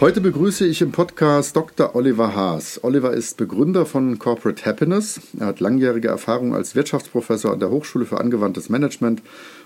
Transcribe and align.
Heute 0.00 0.20
begrüße 0.20 0.66
ich 0.66 0.82
im 0.82 0.90
Podcast 0.90 1.54
Dr. 1.54 1.94
Oliver 1.94 2.34
Haas. 2.34 2.80
Oliver 2.82 3.12
ist 3.12 3.36
Begründer 3.36 3.86
von 3.86 4.18
Corporate 4.18 4.66
Happiness. 4.66 5.20
Er 5.38 5.46
hat 5.46 5.60
langjährige 5.60 6.08
Erfahrung 6.08 6.52
als 6.52 6.74
Wirtschaftsprofessor 6.74 7.52
an 7.52 7.60
der 7.60 7.70
Hochschule 7.70 8.04
für 8.04 8.18
angewandtes 8.18 8.68
Management 8.68 9.22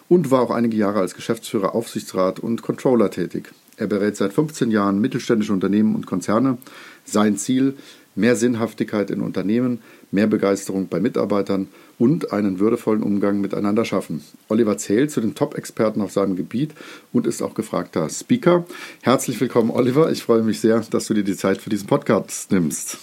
und 0.08 0.30
war 0.30 0.42
auch 0.42 0.50
einige 0.50 0.76
Jahre 0.76 1.00
als 1.00 1.14
Geschäftsführer, 1.14 1.74
Aufsichtsrat 1.74 2.40
und 2.40 2.60
Controller 2.60 3.10
tätig. 3.10 3.50
Er 3.78 3.86
berät 3.86 4.16
seit 4.16 4.34
15 4.34 4.70
Jahren 4.70 5.00
mittelständische 5.00 5.54
Unternehmen 5.54 5.94
und 5.94 6.06
Konzerne. 6.06 6.58
Sein 7.06 7.38
Ziel, 7.38 7.76
mehr 8.14 8.36
Sinnhaftigkeit 8.36 9.10
in 9.10 9.22
Unternehmen, 9.22 9.80
mehr 10.10 10.26
Begeisterung 10.26 10.88
bei 10.88 11.00
Mitarbeitern 11.00 11.68
und 11.98 12.32
einen 12.32 12.60
würdevollen 12.60 13.02
Umgang 13.02 13.40
miteinander 13.40 13.84
schaffen. 13.84 14.22
Oliver 14.48 14.78
zählt 14.78 15.10
zu 15.10 15.20
den 15.20 15.34
Top-Experten 15.34 16.00
auf 16.00 16.12
seinem 16.12 16.36
Gebiet 16.36 16.72
und 17.12 17.26
ist 17.26 17.42
auch 17.42 17.54
gefragter 17.54 18.08
Speaker. 18.08 18.64
Herzlich 19.02 19.40
willkommen, 19.40 19.70
Oliver. 19.70 20.10
Ich 20.10 20.22
freue 20.22 20.42
mich 20.42 20.60
sehr, 20.60 20.80
dass 20.90 21.06
du 21.06 21.14
dir 21.14 21.24
die 21.24 21.36
Zeit 21.36 21.60
für 21.60 21.70
diesen 21.70 21.86
Podcast 21.86 22.50
nimmst. 22.50 22.98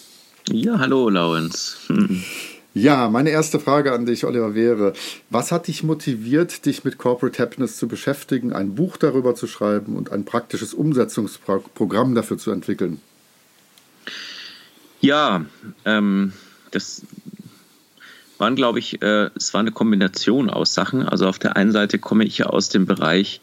Ja, 0.49 0.79
hallo, 0.79 1.09
Lawrence. 1.09 1.77
Ja, 2.77 3.09
meine 3.09 3.29
erste 3.29 3.57
Frage 3.61 3.93
an 3.93 4.05
dich, 4.05 4.25
Oliver, 4.25 4.53
wäre, 4.53 4.91
was 5.29 5.53
hat 5.53 5.67
dich 5.67 5.83
motiviert, 5.83 6.65
dich 6.65 6.83
mit 6.83 6.97
Corporate 6.97 7.41
Happiness 7.41 7.77
zu 7.77 7.87
beschäftigen, 7.87 8.51
ein 8.51 8.75
Buch 8.75 8.97
darüber 8.97 9.33
zu 9.33 9.47
schreiben 9.47 9.95
und 9.95 10.11
ein 10.11 10.25
praktisches 10.25 10.73
Umsetzungsprogramm 10.73 12.15
dafür 12.15 12.37
zu 12.37 12.51
entwickeln? 12.51 12.99
Ja, 14.99 15.45
ähm, 15.85 16.33
das 16.75 17.03
waren, 18.37 18.55
glaube 18.55 18.79
ich, 18.79 19.01
äh, 19.01 19.29
es 19.35 19.53
war 19.53 19.61
eine 19.61 19.71
Kombination 19.71 20.49
aus 20.49 20.73
Sachen. 20.73 21.03
Also 21.03 21.27
auf 21.27 21.39
der 21.39 21.55
einen 21.55 21.71
Seite 21.71 21.99
komme 21.99 22.25
ich 22.25 22.37
ja 22.37 22.47
aus 22.47 22.69
dem 22.69 22.85
Bereich 22.85 23.41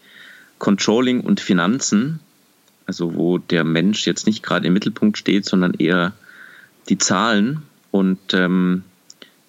Controlling 0.58 1.20
und 1.20 1.40
Finanzen, 1.40 2.20
also 2.86 3.14
wo 3.14 3.38
der 3.38 3.64
Mensch 3.64 4.06
jetzt 4.06 4.26
nicht 4.26 4.42
gerade 4.42 4.66
im 4.66 4.74
Mittelpunkt 4.74 5.18
steht, 5.18 5.46
sondern 5.46 5.74
eher 5.74 6.12
die 6.88 6.98
Zahlen. 6.98 7.62
Und 7.90 8.34
ähm, 8.34 8.82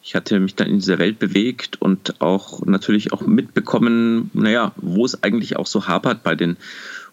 ich 0.02 0.16
hatte 0.16 0.39
mich 0.39 0.56
dann 0.56 0.70
in 0.70 0.80
dieser 0.80 1.00
Welt 1.00 1.20
bewegt 1.20 1.81
und 1.81 2.22
auch 2.22 2.66
natürlich 2.66 3.14
auch 3.14 3.22
mitbekommen, 3.22 4.31
naja, 4.34 4.72
wo 4.78 5.06
es 5.06 5.23
eigentlich 5.23 5.58
auch 5.58 5.67
so 5.67 5.88
hapert 5.88 6.23
bei 6.23 6.36
den 6.36 6.58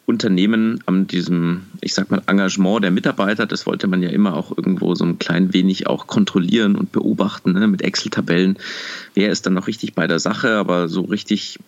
Unternehmen 0.06 0.82
an 0.86 1.06
diesem, 1.06 1.62
ich 1.80 1.94
sag 1.94 2.10
mal, 2.10 2.22
Engagement 2.26 2.82
der 2.82 2.90
Mitarbeiter, 2.90 3.46
das 3.46 3.66
wollte 3.66 3.86
man 3.86 4.02
ja 4.02 4.10
immer 4.10 4.34
auch 4.34 4.56
irgendwo 4.56 4.94
so 4.94 5.04
ein 5.04 5.18
klein 5.18 5.52
wenig 5.52 5.86
auch 5.86 6.06
kontrollieren 6.06 6.74
und 6.74 6.90
beobachten 6.90 7.52
ne, 7.52 7.68
mit 7.68 7.82
Excel-Tabellen. 7.82 8.58
Wer 9.14 9.30
ist 9.30 9.46
dann 9.46 9.54
noch 9.54 9.68
richtig 9.68 9.94
bei 9.94 10.06
der 10.06 10.18
Sache? 10.18 10.56
Aber 10.56 10.88
so 10.88 11.02
richtig 11.02 11.58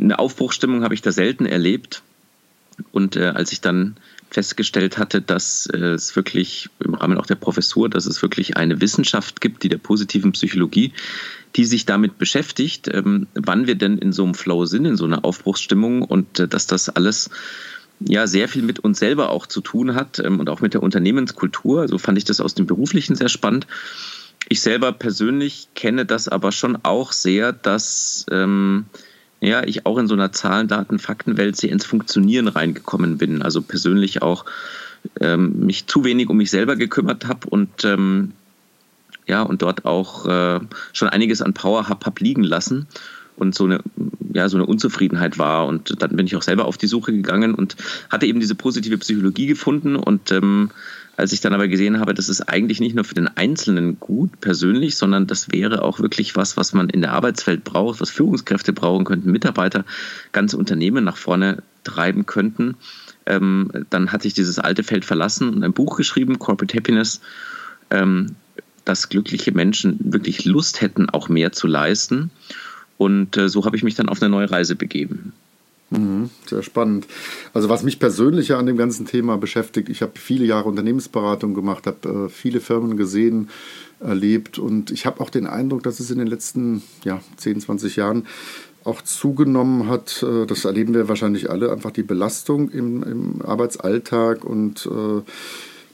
eine 0.00 0.18
Aufbruchstimmung 0.18 0.82
habe 0.82 0.94
ich 0.94 1.02
da 1.02 1.12
selten 1.12 1.46
erlebt. 1.46 2.02
Und 2.90 3.16
äh, 3.16 3.26
als 3.26 3.52
ich 3.52 3.60
dann 3.60 3.96
festgestellt 4.32 4.98
hatte, 4.98 5.20
dass 5.20 5.66
äh, 5.66 5.78
es 5.78 6.16
wirklich 6.16 6.70
im 6.84 6.94
Rahmen 6.94 7.18
auch 7.18 7.26
der 7.26 7.34
Professur, 7.34 7.88
dass 7.88 8.06
es 8.06 8.22
wirklich 8.22 8.56
eine 8.56 8.80
Wissenschaft 8.80 9.40
gibt, 9.40 9.62
die 9.62 9.68
der 9.68 9.78
positiven 9.78 10.32
Psychologie, 10.32 10.92
die 11.56 11.64
sich 11.64 11.84
damit 11.84 12.18
beschäftigt, 12.18 12.88
ähm, 12.88 13.26
wann 13.34 13.66
wir 13.66 13.74
denn 13.74 13.98
in 13.98 14.12
so 14.12 14.24
einem 14.24 14.34
Flow 14.34 14.64
sind, 14.64 14.86
in 14.86 14.96
so 14.96 15.04
einer 15.04 15.24
Aufbruchsstimmung 15.24 16.02
und 16.02 16.40
äh, 16.40 16.48
dass 16.48 16.66
das 16.66 16.88
alles 16.88 17.30
ja 18.00 18.26
sehr 18.26 18.48
viel 18.48 18.62
mit 18.62 18.80
uns 18.80 18.98
selber 18.98 19.30
auch 19.30 19.46
zu 19.46 19.60
tun 19.60 19.94
hat 19.94 20.18
ähm, 20.18 20.40
und 20.40 20.48
auch 20.48 20.60
mit 20.60 20.74
der 20.74 20.82
Unternehmenskultur. 20.82 21.82
Also 21.82 21.98
fand 21.98 22.18
ich 22.18 22.24
das 22.24 22.40
aus 22.40 22.54
dem 22.54 22.66
Beruflichen 22.66 23.14
sehr 23.14 23.28
spannend. 23.28 23.66
Ich 24.48 24.60
selber 24.60 24.92
persönlich 24.92 25.68
kenne 25.74 26.04
das 26.04 26.28
aber 26.28 26.52
schon 26.52 26.78
auch 26.82 27.12
sehr, 27.12 27.52
dass 27.52 28.26
ähm, 28.30 28.86
ja, 29.42 29.64
ich 29.64 29.86
auch 29.86 29.98
in 29.98 30.06
so 30.06 30.14
einer 30.14 30.30
Zahlen, 30.32 30.68
Daten, 30.68 31.00
Faktenwelt 31.00 31.56
sehr 31.56 31.70
ins 31.70 31.84
Funktionieren 31.84 32.46
reingekommen 32.46 33.18
bin. 33.18 33.42
Also 33.42 33.60
persönlich 33.60 34.22
auch 34.22 34.44
ähm, 35.20 35.66
mich 35.66 35.88
zu 35.88 36.04
wenig 36.04 36.28
um 36.28 36.36
mich 36.36 36.50
selber 36.50 36.76
gekümmert 36.76 37.26
habe 37.26 37.48
und 37.48 37.84
ähm, 37.84 38.32
ja, 39.26 39.42
und 39.42 39.62
dort 39.62 39.84
auch 39.84 40.26
äh, 40.26 40.60
schon 40.92 41.08
einiges 41.08 41.42
an 41.42 41.54
Power 41.54 41.88
habe 41.88 42.06
hab 42.06 42.20
liegen 42.20 42.44
lassen 42.44 42.86
und 43.36 43.54
so 43.54 43.64
eine, 43.64 43.80
ja, 44.32 44.48
so 44.48 44.56
eine 44.56 44.66
Unzufriedenheit 44.66 45.38
war. 45.38 45.66
Und 45.66 46.00
dann 46.00 46.14
bin 46.16 46.26
ich 46.26 46.36
auch 46.36 46.42
selber 46.42 46.66
auf 46.66 46.76
die 46.76 46.86
Suche 46.86 47.12
gegangen 47.12 47.54
und 47.54 47.76
hatte 48.10 48.26
eben 48.26 48.40
diese 48.40 48.54
positive 48.54 48.98
Psychologie 48.98 49.46
gefunden. 49.46 49.96
Und 49.96 50.30
ähm, 50.30 50.70
als 51.16 51.32
ich 51.32 51.40
dann 51.40 51.52
aber 51.52 51.68
gesehen 51.68 52.00
habe, 52.00 52.14
das 52.14 52.28
ist 52.28 52.42
eigentlich 52.42 52.80
nicht 52.80 52.94
nur 52.94 53.04
für 53.04 53.14
den 53.14 53.28
Einzelnen 53.28 54.00
gut 54.00 54.40
persönlich, 54.40 54.96
sondern 54.96 55.26
das 55.26 55.50
wäre 55.52 55.82
auch 55.82 56.00
wirklich 56.00 56.36
was, 56.36 56.56
was 56.56 56.72
man 56.72 56.88
in 56.88 57.02
der 57.02 57.12
Arbeitswelt 57.12 57.64
braucht, 57.64 58.00
was 58.00 58.10
Führungskräfte 58.10 58.72
brauchen 58.72 59.04
könnten, 59.04 59.30
Mitarbeiter, 59.30 59.84
ganze 60.32 60.56
Unternehmen 60.56 61.04
nach 61.04 61.18
vorne 61.18 61.62
treiben 61.84 62.24
könnten. 62.24 62.76
Ähm, 63.26 63.70
dann 63.90 64.10
hatte 64.10 64.26
ich 64.26 64.34
dieses 64.34 64.58
alte 64.58 64.82
Feld 64.82 65.04
verlassen 65.04 65.50
und 65.50 65.62
ein 65.62 65.72
Buch 65.72 65.96
geschrieben, 65.96 66.38
Corporate 66.38 66.76
Happiness, 66.76 67.20
ähm, 67.90 68.34
dass 68.84 69.08
glückliche 69.08 69.52
Menschen 69.52 69.98
wirklich 70.02 70.44
Lust 70.44 70.80
hätten, 70.80 71.10
auch 71.10 71.28
mehr 71.28 71.52
zu 71.52 71.66
leisten. 71.66 72.30
Und 72.96 73.36
äh, 73.36 73.48
so 73.48 73.64
habe 73.64 73.76
ich 73.76 73.82
mich 73.82 73.94
dann 73.94 74.08
auf 74.08 74.22
eine 74.22 74.30
neue 74.30 74.50
Reise 74.50 74.76
begeben. 74.76 75.32
Mhm, 75.92 76.30
sehr 76.46 76.62
spannend. 76.62 77.06
Also 77.52 77.68
was 77.68 77.82
mich 77.82 77.98
persönlich 77.98 78.54
an 78.54 78.64
dem 78.64 78.78
ganzen 78.78 79.04
Thema 79.04 79.36
beschäftigt, 79.36 79.90
ich 79.90 80.00
habe 80.00 80.12
viele 80.14 80.46
Jahre 80.46 80.68
Unternehmensberatung 80.68 81.52
gemacht, 81.52 81.86
habe 81.86 82.26
äh, 82.26 82.28
viele 82.30 82.60
Firmen 82.60 82.96
gesehen, 82.96 83.50
erlebt 84.00 84.58
und 84.58 84.90
ich 84.90 85.06
habe 85.06 85.20
auch 85.20 85.30
den 85.30 85.46
Eindruck, 85.46 85.82
dass 85.82 86.00
es 86.00 86.10
in 86.10 86.18
den 86.18 86.26
letzten 86.26 86.82
ja, 87.04 87.20
10, 87.36 87.60
20 87.60 87.96
Jahren 87.96 88.26
auch 88.84 89.02
zugenommen 89.02 89.88
hat, 89.88 90.22
äh, 90.22 90.46
das 90.46 90.64
erleben 90.64 90.94
wir 90.94 91.08
wahrscheinlich 91.08 91.50
alle, 91.50 91.70
einfach 91.70 91.90
die 91.90 92.02
Belastung 92.02 92.70
im, 92.70 93.02
im 93.02 93.42
Arbeitsalltag 93.42 94.44
und 94.44 94.86
äh, 94.86 95.22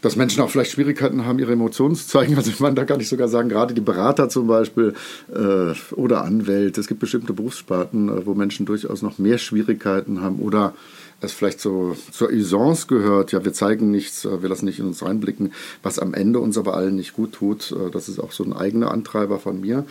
dass 0.00 0.16
Menschen 0.16 0.42
auch 0.42 0.50
vielleicht 0.50 0.70
Schwierigkeiten 0.72 1.24
haben, 1.24 1.38
ihre 1.38 1.52
Emotionen 1.52 1.94
zu 1.94 2.06
zeigen. 2.06 2.36
Also 2.36 2.52
man 2.58 2.74
da 2.74 2.84
kann 2.84 3.00
ich 3.00 3.08
sogar 3.08 3.28
sagen, 3.28 3.48
gerade 3.48 3.74
die 3.74 3.80
Berater 3.80 4.28
zum 4.28 4.46
Beispiel 4.46 4.94
äh, 5.34 5.74
oder 5.94 6.24
Anwälte. 6.24 6.80
Es 6.80 6.88
gibt 6.88 7.00
bestimmte 7.00 7.32
Berufssparten, 7.32 8.08
äh, 8.08 8.26
wo 8.26 8.34
Menschen 8.34 8.66
durchaus 8.66 9.02
noch 9.02 9.18
mehr 9.18 9.38
Schwierigkeiten 9.38 10.20
haben 10.20 10.38
oder 10.38 10.74
es 11.20 11.32
vielleicht 11.32 11.60
so 11.60 11.96
zur 12.12 12.30
Usance 12.30 12.86
gehört. 12.86 13.32
Ja, 13.32 13.44
wir 13.44 13.52
zeigen 13.52 13.90
nichts, 13.90 14.24
äh, 14.24 14.42
wir 14.42 14.48
lassen 14.48 14.66
nicht 14.66 14.78
in 14.78 14.86
uns 14.86 15.02
reinblicken, 15.02 15.52
was 15.82 15.98
am 15.98 16.14
Ende 16.14 16.38
uns 16.38 16.56
aber 16.58 16.74
allen 16.74 16.96
nicht 16.96 17.14
gut 17.14 17.32
tut. 17.32 17.72
Äh, 17.72 17.90
das 17.90 18.08
ist 18.08 18.20
auch 18.20 18.32
so 18.32 18.44
ein 18.44 18.52
eigener 18.52 18.92
Antreiber 18.92 19.38
von 19.38 19.60
mir. 19.60 19.84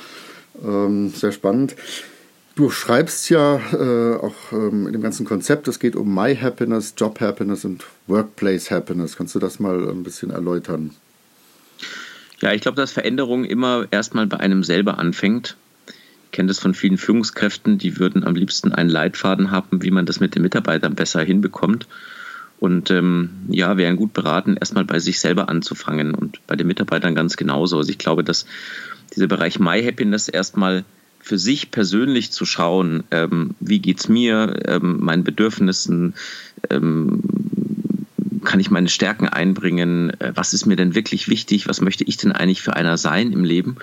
Ähm, 0.63 1.09
sehr 1.09 1.31
spannend. 1.31 1.75
Du 2.57 2.71
schreibst 2.71 3.29
ja 3.29 3.61
äh, 3.71 4.15
auch 4.15 4.51
ähm, 4.51 4.87
in 4.87 4.93
dem 4.93 5.03
ganzen 5.03 5.27
Konzept, 5.27 5.67
es 5.67 5.77
geht 5.77 5.95
um 5.95 6.11
My 6.11 6.35
Happiness, 6.35 6.95
Job 6.97 7.21
Happiness 7.21 7.63
und 7.65 7.85
Workplace 8.07 8.71
Happiness. 8.71 9.15
Kannst 9.15 9.35
du 9.35 9.39
das 9.39 9.59
mal 9.59 9.87
ein 9.87 10.01
bisschen 10.01 10.31
erläutern? 10.31 10.89
Ja, 12.41 12.53
ich 12.53 12.61
glaube, 12.61 12.75
dass 12.75 12.91
Veränderung 12.91 13.45
immer 13.45 13.85
erstmal 13.91 14.25
bei 14.25 14.39
einem 14.39 14.63
selber 14.63 14.97
anfängt. 14.97 15.55
Ich 16.25 16.31
kenne 16.31 16.47
das 16.47 16.57
von 16.57 16.73
vielen 16.73 16.97
Führungskräften, 16.97 17.77
die 17.77 17.99
würden 17.99 18.23
am 18.23 18.33
liebsten 18.33 18.73
einen 18.73 18.89
Leitfaden 18.89 19.51
haben, 19.51 19.83
wie 19.83 19.91
man 19.91 20.07
das 20.07 20.19
mit 20.19 20.33
den 20.33 20.41
Mitarbeitern 20.41 20.95
besser 20.95 21.21
hinbekommt. 21.21 21.87
Und 22.59 22.89
ähm, 22.89 23.29
ja, 23.49 23.77
wären 23.77 23.97
gut 23.97 24.13
beraten, 24.13 24.57
erstmal 24.57 24.83
bei 24.83 24.97
sich 24.97 25.19
selber 25.19 25.47
anzufangen 25.47 26.15
und 26.15 26.39
bei 26.47 26.55
den 26.55 26.65
Mitarbeitern 26.65 27.13
ganz 27.13 27.37
genauso. 27.37 27.77
Also 27.77 27.91
ich 27.91 27.99
glaube, 27.99 28.23
dass 28.23 28.47
dieser 29.13 29.27
Bereich 29.27 29.59
My 29.59 29.83
Happiness 29.83 30.27
erstmal 30.27 30.85
für 31.27 31.37
sich 31.37 31.71
persönlich 31.71 32.31
zu 32.31 32.45
schauen, 32.45 33.03
ähm, 33.11 33.51
wie 33.59 33.79
geht 33.79 33.99
es 33.99 34.07
mir, 34.07 34.61
ähm, 34.65 34.99
meinen 35.01 35.25
Bedürfnissen, 35.25 36.15
ähm, 36.69 37.21
kann 38.45 38.61
ich 38.61 38.71
meine 38.71 38.87
Stärken 38.87 39.27
einbringen, 39.27 40.11
äh, 40.21 40.31
was 40.35 40.53
ist 40.53 40.65
mir 40.65 40.77
denn 40.77 40.95
wirklich 40.95 41.27
wichtig, 41.27 41.67
was 41.67 41.81
möchte 41.81 42.05
ich 42.05 42.15
denn 42.15 42.31
eigentlich 42.31 42.61
für 42.61 42.77
einer 42.77 42.97
sein 42.97 43.33
im 43.33 43.43
Leben, 43.43 43.75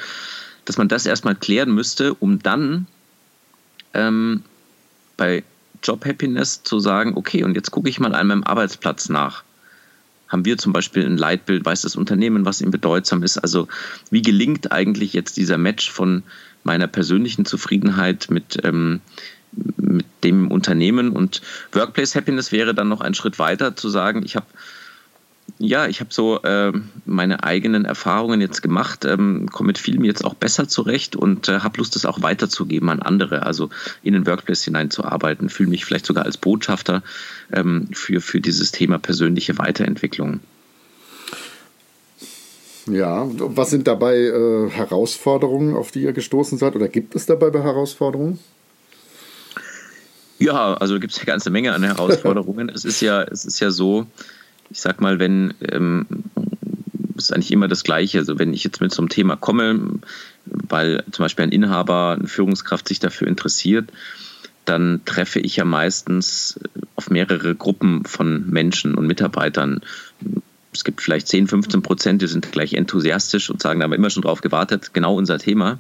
dass 0.65 0.79
man 0.79 0.89
das 0.89 1.05
erstmal 1.05 1.35
klären 1.35 1.75
müsste, 1.75 2.15
um 2.15 2.43
dann 2.43 2.87
ähm, 3.93 4.43
bei 5.19 5.45
Job 5.83 6.07
Happiness 6.07 6.63
zu 6.63 6.81
sagen, 6.81 7.13
okay, 7.15 7.45
und 7.45 7.55
jetzt 7.57 7.71
gucke 7.71 7.91
ich 7.91 8.01
mal 8.01 8.15
an 8.15 8.27
meinem 8.27 8.45
Arbeitsplatz 8.45 9.11
nach 9.11 9.45
haben 10.29 10.45
wir 10.47 10.59
zum 10.59 10.73
Beispiel 10.73 11.05
ein 11.05 11.17
Leitbild, 11.17 11.65
weiß 11.65 11.83
das 11.83 11.95
Unternehmen, 11.95 12.45
was 12.45 12.61
ihm 12.61 12.73
bedeutsam 12.73 13.23
ist. 13.23 13.39
Also 13.39 13.69
wie 14.11 14.23
gelingt 14.23 14.73
eigentlich 14.73 15.13
jetzt 15.13 15.37
dieser 15.37 15.59
Match 15.59 15.93
von 15.93 16.25
meiner 16.65 16.87
persönlichen 16.87 17.45
Zufriedenheit 17.45 18.27
mit, 18.31 18.59
ähm, 18.65 19.01
mit 19.77 20.07
dem 20.25 20.51
Unternehmen. 20.51 21.11
Und 21.11 21.43
Workplace 21.73 22.15
Happiness 22.15 22.51
wäre 22.51 22.75
dann 22.75 22.89
noch 22.89 23.01
ein 23.01 23.15
Schritt 23.15 23.39
weiter 23.39 23.77
zu 23.77 23.89
sagen, 23.89 24.23
ich 24.25 24.37
habe 24.37 24.47
ja, 25.59 25.87
ich 25.87 26.01
habe 26.01 26.13
so 26.13 26.43
äh, 26.43 26.73
meine 27.05 27.45
eigenen 27.45 27.85
Erfahrungen 27.85 28.41
jetzt 28.41 28.63
gemacht, 28.63 29.05
ähm, 29.05 29.49
komme 29.51 29.69
mit 29.69 29.79
vielem 29.79 30.05
jetzt 30.05 30.25
auch 30.25 30.35
besser 30.35 30.69
zurecht 30.69 31.17
und 31.17 31.49
äh, 31.49 31.61
habe 31.61 31.79
Lust, 31.79 31.95
das 31.95 32.07
auch 32.07 32.23
weiterzugeben 32.23 32.89
an 32.89 33.03
andere, 33.03 33.45
also 33.45 33.71
in 34.03 34.15
den 34.15 34.27
Workplace 34.27 34.65
hineinzuarbeiten, 34.65 35.51
fühle 35.51 35.69
mich 35.69 35.85
vielleicht 35.85 36.07
sogar 36.07 36.25
als 36.25 36.39
Botschafter 36.39 37.03
ähm, 37.53 37.89
für, 37.93 38.21
für 38.21 38.41
dieses 38.41 38.73
Thema 38.73 38.99
persönliche 38.99 39.59
Weiterentwicklung. 39.59 40.41
Ja, 42.87 43.27
was 43.31 43.71
sind 43.71 43.87
dabei 43.87 44.17
äh, 44.17 44.71
Herausforderungen, 44.71 45.75
auf 45.77 45.91
die 45.91 46.03
ihr 46.03 46.13
gestoßen 46.13 46.59
seid? 46.59 46.77
Oder 46.77 46.89
gibt 46.89 47.15
es 47.15 47.27
dabei 47.27 47.51
Herausforderungen? 47.51 48.39
Ja, 50.39 50.75
also 50.75 51.01
gibt 51.01 51.13
es 51.13 51.19
eine 51.19 51.27
ganze 51.27 51.51
Menge 51.51 51.73
an 51.73 51.83
Herausforderungen. 51.83 52.69
es 52.75 52.85
ist 52.85 53.01
ja, 53.01 53.23
es 53.23 53.45
ist 53.45 53.61
ja 53.61 53.71
so, 53.71 54.07
ich 54.71 54.81
sag 54.81 55.01
mal, 55.01 55.19
wenn 55.19 55.55
ähm, 55.61 56.07
ist 57.17 57.33
eigentlich 57.33 57.53
immer 57.53 57.69
das 57.69 57.85
Gleiche. 57.85 58.19
Also 58.19 58.39
wenn 58.39 58.53
ich 58.53 58.65
jetzt 58.65 58.81
mit 58.81 58.93
so 58.93 59.03
einem 59.03 59.09
Thema 59.09 59.37
komme, 59.37 60.01
weil 60.47 61.05
zum 61.11 61.25
Beispiel 61.25 61.45
ein 61.45 61.53
Inhaber, 61.53 62.17
eine 62.19 62.29
Führungskraft 62.29 62.89
sich 62.89 62.99
dafür 62.99 63.29
interessiert, 63.29 63.91
dann 64.65 65.03
treffe 65.05 65.41
ich 65.41 65.57
ja 65.57 65.65
meistens 65.65 66.59
auf 66.97 67.11
mehrere 67.11 67.55
Gruppen 67.55 68.05
von 68.05 68.49
Menschen 68.51 68.95
und 68.95 69.07
Mitarbeitern. 69.07 69.81
Es 70.75 70.85
gibt 70.85 71.01
vielleicht 71.01 71.29
10, 71.29 71.47
15 71.47 71.83
Prozent, 71.83 72.23
die 72.23 72.27
sind 72.27 72.51
gleich 72.53 72.75
enthusiastisch 72.75 73.51
und 73.51 73.63
sagen, 73.63 73.81
da 73.81 73.85
haben 73.85 73.93
wir 73.93 73.97
immer 73.97 74.11
schon 74.11 74.23
drauf 74.23 74.41
gewartet, 74.41 74.93
genau 74.93 75.17
unser 75.17 75.39
Thema. 75.39 75.79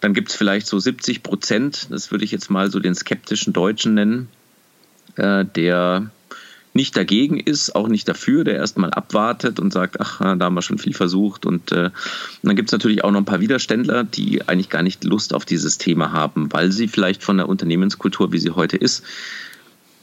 Dann 0.00 0.14
gibt 0.14 0.30
es 0.30 0.36
vielleicht 0.36 0.66
so 0.66 0.78
70 0.78 1.22
Prozent, 1.22 1.88
das 1.90 2.10
würde 2.10 2.24
ich 2.24 2.30
jetzt 2.30 2.50
mal 2.50 2.70
so 2.70 2.80
den 2.80 2.94
skeptischen 2.94 3.52
Deutschen 3.52 3.94
nennen, 3.94 4.28
äh, 5.16 5.44
der 5.44 6.10
nicht 6.72 6.96
dagegen 6.96 7.40
ist, 7.40 7.74
auch 7.74 7.88
nicht 7.88 8.08
dafür, 8.08 8.44
der 8.44 8.54
erstmal 8.54 8.90
abwartet 8.92 9.58
und 9.58 9.72
sagt, 9.72 10.00
ach, 10.00 10.20
da 10.20 10.38
haben 10.44 10.54
wir 10.54 10.62
schon 10.62 10.78
viel 10.78 10.94
versucht. 10.94 11.44
Und, 11.44 11.72
äh, 11.72 11.86
und 11.86 11.92
dann 12.42 12.54
gibt 12.54 12.68
es 12.68 12.72
natürlich 12.72 13.02
auch 13.02 13.10
noch 13.10 13.18
ein 13.18 13.24
paar 13.24 13.40
Widerständler, 13.40 14.04
die 14.04 14.46
eigentlich 14.48 14.68
gar 14.68 14.82
nicht 14.82 15.02
Lust 15.04 15.34
auf 15.34 15.44
dieses 15.44 15.78
Thema 15.78 16.12
haben, 16.12 16.52
weil 16.52 16.70
sie 16.70 16.86
vielleicht 16.86 17.24
von 17.24 17.38
der 17.38 17.48
Unternehmenskultur, 17.48 18.32
wie 18.32 18.38
sie 18.38 18.50
heute 18.50 18.76
ist, 18.76 19.02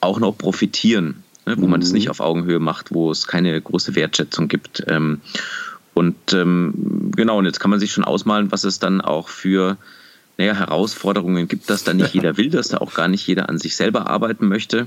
auch 0.01 0.19
noch 0.19 0.37
profitieren, 0.37 1.23
ne, 1.47 1.57
wo 1.57 1.65
mhm. 1.65 1.71
man 1.71 1.81
das 1.81 1.91
nicht 1.91 2.09
auf 2.09 2.19
Augenhöhe 2.19 2.59
macht, 2.59 2.93
wo 2.93 3.09
es 3.09 3.25
keine 3.25 3.59
große 3.59 3.95
Wertschätzung 3.95 4.47
gibt. 4.47 4.83
Ähm, 4.87 5.21
und 5.93 6.33
ähm, 6.33 7.11
genau, 7.15 7.39
und 7.39 7.45
jetzt 7.45 7.59
kann 7.59 7.71
man 7.71 7.79
sich 7.79 7.91
schon 7.91 8.03
ausmalen, 8.03 8.51
was 8.51 8.63
es 8.63 8.77
dann 8.77 9.01
auch 9.01 9.29
für 9.29 9.77
naja, 10.37 10.53
Herausforderungen 10.53 11.47
gibt, 11.47 11.69
dass 11.69 11.83
da 11.83 11.93
nicht 11.93 12.13
jeder 12.13 12.37
will, 12.37 12.51
dass 12.51 12.67
da 12.67 12.77
auch 12.77 12.93
gar 12.93 13.07
nicht 13.07 13.25
jeder 13.25 13.49
an 13.49 13.57
sich 13.57 13.75
selber 13.75 14.07
arbeiten 14.07 14.47
möchte. 14.47 14.85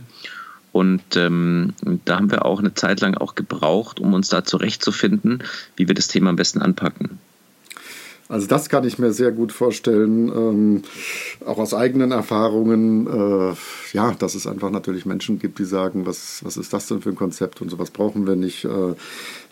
Und 0.70 1.16
ähm, 1.16 1.74
da 2.04 2.16
haben 2.16 2.30
wir 2.30 2.44
auch 2.44 2.60
eine 2.60 2.74
Zeit 2.74 3.00
lang 3.00 3.16
auch 3.16 3.34
gebraucht, 3.34 3.98
um 3.98 4.14
uns 4.14 4.28
da 4.28 4.44
zurechtzufinden, 4.44 5.42
wie 5.74 5.88
wir 5.88 5.96
das 5.96 6.06
Thema 6.06 6.30
am 6.30 6.36
besten 6.36 6.62
anpacken. 6.62 7.18
Also 8.30 8.46
das 8.46 8.68
kann 8.68 8.84
ich 8.84 8.98
mir 8.98 9.12
sehr 9.12 9.32
gut 9.32 9.50
vorstellen, 9.50 10.28
ähm, 10.28 10.82
auch 11.44 11.58
aus 11.58 11.74
eigenen 11.74 12.12
Erfahrungen, 12.12 13.08
äh, 13.08 13.54
ja, 13.92 14.14
dass 14.16 14.36
es 14.36 14.46
einfach 14.46 14.70
natürlich 14.70 15.04
Menschen 15.04 15.40
gibt, 15.40 15.58
die 15.58 15.64
sagen, 15.64 16.06
was, 16.06 16.44
was 16.44 16.56
ist 16.56 16.72
das 16.72 16.86
denn 16.86 17.02
für 17.02 17.08
ein 17.08 17.16
Konzept 17.16 17.60
und 17.60 17.70
sowas 17.70 17.90
brauchen 17.90 18.28
wir 18.28 18.36
nicht. 18.36 18.64
Äh, 18.64 18.94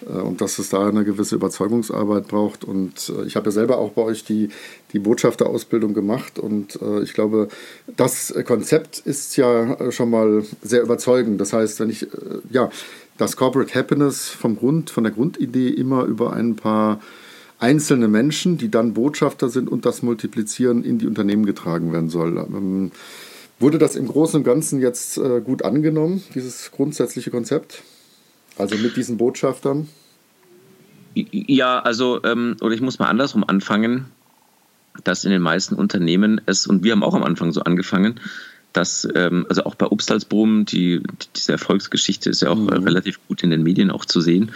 äh, 0.07 0.21
und 0.21 0.41
dass 0.41 0.59
es 0.59 0.69
da 0.69 0.89
eine 0.89 1.05
gewisse 1.05 1.35
Überzeugungsarbeit 1.35 2.29
braucht. 2.29 2.65
Und 2.65 3.13
äh, 3.17 3.25
ich 3.25 3.37
habe 3.37 3.47
ja 3.47 3.51
selber 3.51 3.79
auch 3.79 3.91
bei 3.91 4.03
euch 4.03 4.25
die, 4.25 4.49
die 4.93 4.99
Botschafterausbildung 4.99 5.95
gemacht 5.95 6.39
und 6.39 6.81
äh, 6.81 7.03
ich 7.03 7.15
glaube, 7.15 7.49
das 7.97 8.33
Konzept 8.45 9.01
ist 9.01 9.37
ja 9.37 9.91
schon 9.91 10.11
mal 10.11 10.45
sehr 10.63 10.83
überzeugend. 10.83 11.41
Das 11.41 11.53
heißt, 11.53 11.81
wenn 11.81 11.91
ich, 11.91 12.05
äh, 12.05 12.07
ja, 12.51 12.71
das 13.17 13.37
Corporate 13.37 13.75
Happiness 13.75 14.29
vom 14.29 14.57
Grund, 14.57 14.91
von 14.91 15.03
der 15.03 15.13
Grundidee 15.13 15.71
immer 15.71 16.05
über 16.05 16.33
ein 16.33 16.55
paar 16.55 17.01
einzelne 17.59 18.09
Menschen, 18.09 18.59
die 18.59 18.71
dann 18.71 18.95
Botschafter 18.95 19.49
sind 19.49 19.69
und 19.69 19.85
das 19.85 20.03
Multiplizieren 20.03 20.85
in 20.85 20.99
die 20.99 21.07
Unternehmen 21.07 21.45
getragen 21.45 21.93
werden 21.93 22.09
soll. 22.09 22.37
Ähm, 22.39 22.93
wurde 23.59 23.79
das 23.79 23.97
im 23.97 24.07
Großen 24.07 24.39
und 24.39 24.45
Ganzen 24.45 24.81
jetzt 24.81 25.19
äh, 25.19 25.41
gut 25.41 25.65
angenommen, 25.65 26.23
dieses 26.35 26.71
grundsätzliche 26.71 27.31
Konzept? 27.31 27.83
Also 28.57 28.77
mit 28.77 28.97
diesen 28.97 29.19
Botschaftern? 29.19 29.89
Ja, 31.15 31.81
also, 31.81 32.23
ähm, 32.25 32.57
oder 32.61 32.75
ich 32.75 32.81
muss 32.81 32.99
mal 32.99 33.09
andersrum 33.09 33.45
anfangen, 33.45 34.07
dass 35.05 35.25
in 35.25 35.31
den 35.31 35.43
meisten 35.43 35.75
Unternehmen 35.75 36.41
es, 36.47 36.67
und 36.67 36.85
wir 36.85 36.93
haben 36.93 37.03
auch 37.03 37.15
am 37.15 37.25
Anfang 37.25 37.53
so 37.53 37.63
angefangen, 37.63 38.21
dass, 38.79 39.09
ähm, 39.17 39.45
also 39.49 39.65
auch 39.65 39.75
bei 39.75 39.87
Obstalsboom, 39.87 40.65
die, 40.65 41.03
diese 41.35 41.51
Erfolgsgeschichte 41.51 42.31
ist 42.31 42.43
ja 42.43 42.51
auch 42.51 42.57
mhm. 42.57 42.69
relativ 42.69 43.19
gut 43.27 43.43
in 43.43 43.51
den 43.51 43.65
Medien 43.65 43.91
auch 43.91 44.05
zu 44.05 44.21
sehen. 44.21 44.53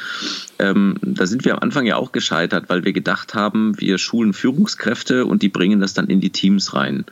Ähm, 0.60 0.96
da 1.02 1.26
sind 1.26 1.44
wir 1.44 1.54
am 1.54 1.58
Anfang 1.58 1.86
ja 1.86 1.96
auch 1.96 2.12
gescheitert, 2.12 2.66
weil 2.68 2.84
wir 2.84 2.92
gedacht 2.92 3.34
haben, 3.34 3.74
wir 3.80 3.98
schulen 3.98 4.32
Führungskräfte 4.32 5.26
und 5.26 5.42
die 5.42 5.48
bringen 5.48 5.80
das 5.80 5.92
dann 5.92 6.06
in 6.06 6.20
die 6.20 6.30
Teams 6.30 6.72
rein. 6.72 7.04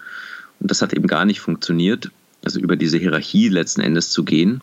Und 0.60 0.70
das 0.70 0.82
hat 0.82 0.92
eben 0.92 1.08
gar 1.08 1.24
nicht 1.24 1.40
funktioniert, 1.40 2.12
also 2.44 2.60
über 2.60 2.76
diese 2.76 2.98
Hierarchie 2.98 3.48
letzten 3.48 3.80
Endes 3.80 4.10
zu 4.10 4.22
gehen. 4.22 4.60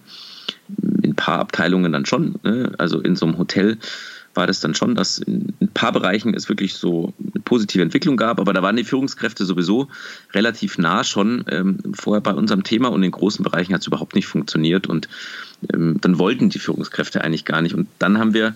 In 1.04 1.12
ein 1.12 1.16
paar 1.16 1.40
Abteilungen 1.40 1.92
dann 1.92 2.06
schon, 2.06 2.36
ne? 2.44 2.72
also 2.78 3.02
in 3.02 3.18
so 3.18 3.26
einem 3.26 3.38
Hotel 3.38 3.78
war 4.38 4.48
das 4.48 4.62
dann 4.62 4.76
schon, 4.76 4.96
dass 4.96 5.18
in 5.18 5.54
ein 5.60 5.68
paar 5.70 5.92
Bereichen 5.92 6.34
es 6.34 6.48
wirklich 6.48 6.76
so 6.76 7.14
eine 7.20 7.42
positive 7.44 7.84
Entwicklung 7.84 8.16
gab, 8.16 8.40
aber 8.40 8.54
da 8.54 8.62
waren 8.62 8.78
die 8.78 8.84
Führungskräfte 8.84 9.44
sowieso 9.44 9.90
relativ 10.34 10.78
nah 10.78 11.04
schon 11.04 11.44
ähm, 11.50 11.80
vorher 11.94 12.22
bei 12.22 12.34
unserem 12.34 12.64
Thema 12.64 12.90
und 12.90 13.04
in 13.04 13.12
großen 13.12 13.44
Bereichen 13.44 13.74
hat 13.74 13.82
es 13.82 13.88
überhaupt 13.88 14.16
nicht 14.16 14.28
funktioniert 14.28 14.88
und 14.88 15.10
ähm, 15.74 15.98
dann 16.00 16.20
wollten 16.20 16.50
die 16.50 16.60
Führungskräfte 16.60 17.24
eigentlich 17.24 17.44
gar 17.44 17.62
nicht. 17.62 17.76
Und 17.76 17.88
dann 18.00 18.20
haben 18.20 18.34
wir 18.34 18.56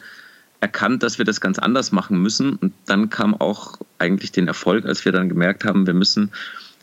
erkannt, 0.61 1.01
dass 1.03 1.17
wir 1.17 1.25
das 1.25 1.41
ganz 1.41 1.57
anders 1.57 1.91
machen 1.91 2.21
müssen 2.21 2.55
und 2.55 2.73
dann 2.85 3.09
kam 3.09 3.33
auch 3.33 3.79
eigentlich 3.97 4.31
den 4.31 4.47
Erfolg, 4.47 4.85
als 4.85 5.03
wir 5.03 5.11
dann 5.11 5.27
gemerkt 5.27 5.65
haben, 5.65 5.87
wir 5.87 5.95
müssen 5.95 6.31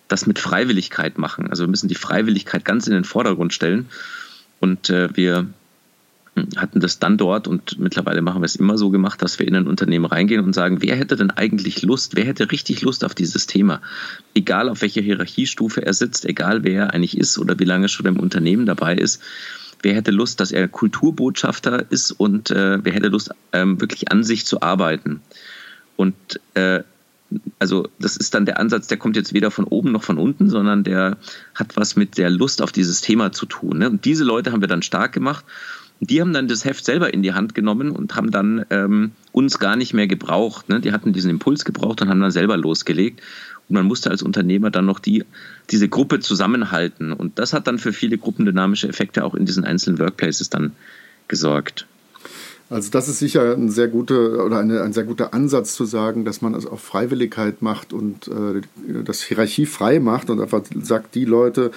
das 0.08 0.26
mit 0.26 0.38
Freiwilligkeit 0.38 1.18
machen. 1.18 1.48
Also 1.48 1.64
wir 1.64 1.68
müssen 1.68 1.88
die 1.88 1.94
Freiwilligkeit 1.94 2.64
ganz 2.64 2.86
in 2.86 2.94
den 2.94 3.04
Vordergrund 3.04 3.52
stellen. 3.52 3.88
Und 4.60 4.90
äh, 4.90 5.14
wir 5.14 5.46
hatten 6.56 6.80
das 6.80 6.98
dann 6.98 7.16
dort 7.16 7.48
und 7.48 7.78
mittlerweile 7.78 8.22
machen 8.22 8.40
wir 8.40 8.46
es 8.46 8.56
immer 8.56 8.78
so 8.78 8.90
gemacht, 8.90 9.22
dass 9.22 9.38
wir 9.38 9.46
in 9.46 9.56
ein 9.56 9.66
Unternehmen 9.66 10.04
reingehen 10.04 10.44
und 10.44 10.54
sagen, 10.54 10.82
wer 10.82 10.96
hätte 10.96 11.16
denn 11.16 11.30
eigentlich 11.30 11.82
Lust, 11.82 12.16
wer 12.16 12.24
hätte 12.24 12.50
richtig 12.50 12.82
Lust 12.82 13.04
auf 13.04 13.14
dieses 13.14 13.46
Thema? 13.46 13.80
Egal 14.34 14.68
auf 14.68 14.82
welcher 14.82 15.00
Hierarchiestufe 15.00 15.84
er 15.84 15.94
sitzt, 15.94 16.24
egal 16.24 16.64
wer 16.64 16.82
er 16.82 16.94
eigentlich 16.94 17.16
ist 17.16 17.38
oder 17.38 17.58
wie 17.58 17.64
lange 17.64 17.88
schon 17.88 18.06
im 18.06 18.18
Unternehmen 18.18 18.66
dabei 18.66 18.94
ist, 18.94 19.22
wer 19.82 19.94
hätte 19.94 20.10
Lust, 20.10 20.40
dass 20.40 20.52
er 20.52 20.68
Kulturbotschafter 20.68 21.90
ist 21.90 22.12
und 22.12 22.50
äh, 22.50 22.84
wer 22.84 22.92
hätte 22.92 23.08
Lust, 23.08 23.30
ähm, 23.52 23.80
wirklich 23.80 24.10
an 24.10 24.24
sich 24.24 24.46
zu 24.46 24.62
arbeiten? 24.62 25.20
Und 25.96 26.14
äh, 26.54 26.82
also 27.58 27.88
das 27.98 28.16
ist 28.16 28.34
dann 28.34 28.46
der 28.46 28.58
Ansatz, 28.58 28.86
der 28.86 28.96
kommt 28.96 29.16
jetzt 29.16 29.34
weder 29.34 29.50
von 29.50 29.64
oben 29.64 29.92
noch 29.92 30.02
von 30.02 30.18
unten, 30.18 30.48
sondern 30.48 30.84
der 30.84 31.18
hat 31.54 31.76
was 31.76 31.96
mit 31.96 32.16
der 32.16 32.30
Lust 32.30 32.62
auf 32.62 32.72
dieses 32.72 33.00
Thema 33.00 33.32
zu 33.32 33.46
tun. 33.46 33.78
Ne? 33.78 33.90
Und 33.90 34.04
diese 34.04 34.24
Leute 34.24 34.52
haben 34.52 34.60
wir 34.60 34.68
dann 34.68 34.82
stark 34.82 35.12
gemacht 35.12 35.44
die 36.00 36.20
haben 36.20 36.32
dann 36.32 36.48
das 36.48 36.64
Heft 36.64 36.84
selber 36.84 37.12
in 37.12 37.22
die 37.22 37.32
Hand 37.32 37.54
genommen 37.54 37.90
und 37.90 38.14
haben 38.14 38.30
dann 38.30 38.64
ähm, 38.70 39.12
uns 39.32 39.58
gar 39.58 39.76
nicht 39.76 39.94
mehr 39.94 40.06
gebraucht. 40.06 40.68
Ne? 40.68 40.80
Die 40.80 40.92
hatten 40.92 41.12
diesen 41.12 41.30
Impuls 41.30 41.64
gebraucht 41.64 42.00
und 42.02 42.08
haben 42.08 42.20
dann 42.20 42.30
selber 42.30 42.56
losgelegt. 42.56 43.20
Und 43.68 43.74
man 43.74 43.86
musste 43.86 44.10
als 44.10 44.22
Unternehmer 44.22 44.70
dann 44.70 44.86
noch 44.86 44.98
die, 45.00 45.24
diese 45.70 45.88
Gruppe 45.88 46.20
zusammenhalten. 46.20 47.12
Und 47.12 47.38
das 47.38 47.52
hat 47.52 47.66
dann 47.66 47.78
für 47.78 47.92
viele 47.92 48.16
gruppendynamische 48.16 48.88
Effekte 48.88 49.24
auch 49.24 49.34
in 49.34 49.44
diesen 49.44 49.64
einzelnen 49.64 49.98
Workplaces 49.98 50.48
dann 50.50 50.72
gesorgt. 51.26 51.86
Also 52.70 52.90
das 52.90 53.08
ist 53.08 53.18
sicher 53.18 53.54
ein 53.54 53.70
sehr 53.70 53.88
guter 53.88 54.44
oder 54.44 54.58
eine, 54.58 54.82
ein 54.82 54.92
sehr 54.92 55.04
guter 55.04 55.32
Ansatz 55.32 55.74
zu 55.74 55.86
sagen, 55.86 56.26
dass 56.26 56.42
man 56.42 56.54
es 56.54 56.66
auf 56.66 56.82
Freiwilligkeit 56.82 57.62
macht 57.62 57.94
und 57.94 58.28
äh, 58.28 58.60
das 59.04 59.22
Hierarchie 59.22 59.64
frei 59.64 60.00
macht 60.00 60.28
und 60.28 60.38
einfach 60.40 60.62
sagt, 60.82 61.14
die 61.14 61.24
Leute, 61.24 61.70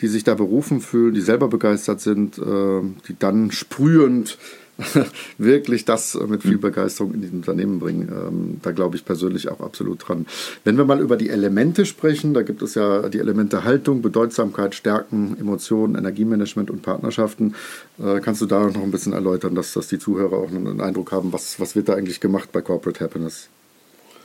die 0.00 0.08
sich 0.08 0.24
da 0.24 0.34
berufen 0.34 0.80
fühlen, 0.80 1.14
die 1.14 1.20
selber 1.20 1.48
begeistert 1.48 2.00
sind, 2.00 2.38
äh, 2.38 2.80
die 3.08 3.16
dann 3.18 3.50
sprühend 3.50 4.38
wirklich 5.38 5.84
das 5.84 6.18
mit 6.26 6.42
viel 6.42 6.58
Begeisterung 6.58 7.14
in 7.14 7.22
die 7.22 7.28
Unternehmen 7.28 7.78
bringen. 7.78 8.08
Ähm, 8.08 8.60
da 8.62 8.72
glaube 8.72 8.96
ich 8.96 9.04
persönlich 9.04 9.48
auch 9.48 9.60
absolut 9.60 10.08
dran. 10.08 10.26
Wenn 10.64 10.76
wir 10.76 10.84
mal 10.84 11.00
über 11.00 11.16
die 11.16 11.30
Elemente 11.30 11.86
sprechen, 11.86 12.34
da 12.34 12.42
gibt 12.42 12.60
es 12.60 12.74
ja 12.74 13.08
die 13.08 13.20
Elemente 13.20 13.62
Haltung, 13.62 14.02
Bedeutsamkeit, 14.02 14.74
Stärken, 14.74 15.36
Emotionen, 15.38 15.94
Energiemanagement 15.94 16.70
und 16.70 16.82
Partnerschaften. 16.82 17.54
Äh, 18.02 18.20
kannst 18.20 18.40
du 18.42 18.46
da 18.46 18.66
noch 18.66 18.82
ein 18.82 18.90
bisschen 18.90 19.12
erläutern, 19.12 19.54
dass, 19.54 19.72
dass 19.74 19.86
die 19.86 19.98
Zuhörer 19.98 20.38
auch 20.38 20.48
einen 20.48 20.80
Eindruck 20.80 21.12
haben, 21.12 21.32
was, 21.32 21.60
was 21.60 21.76
wird 21.76 21.88
da 21.88 21.94
eigentlich 21.94 22.20
gemacht 22.20 22.50
bei 22.50 22.60
Corporate 22.60 23.02
Happiness? 23.04 23.48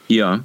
Ja, 0.07 0.43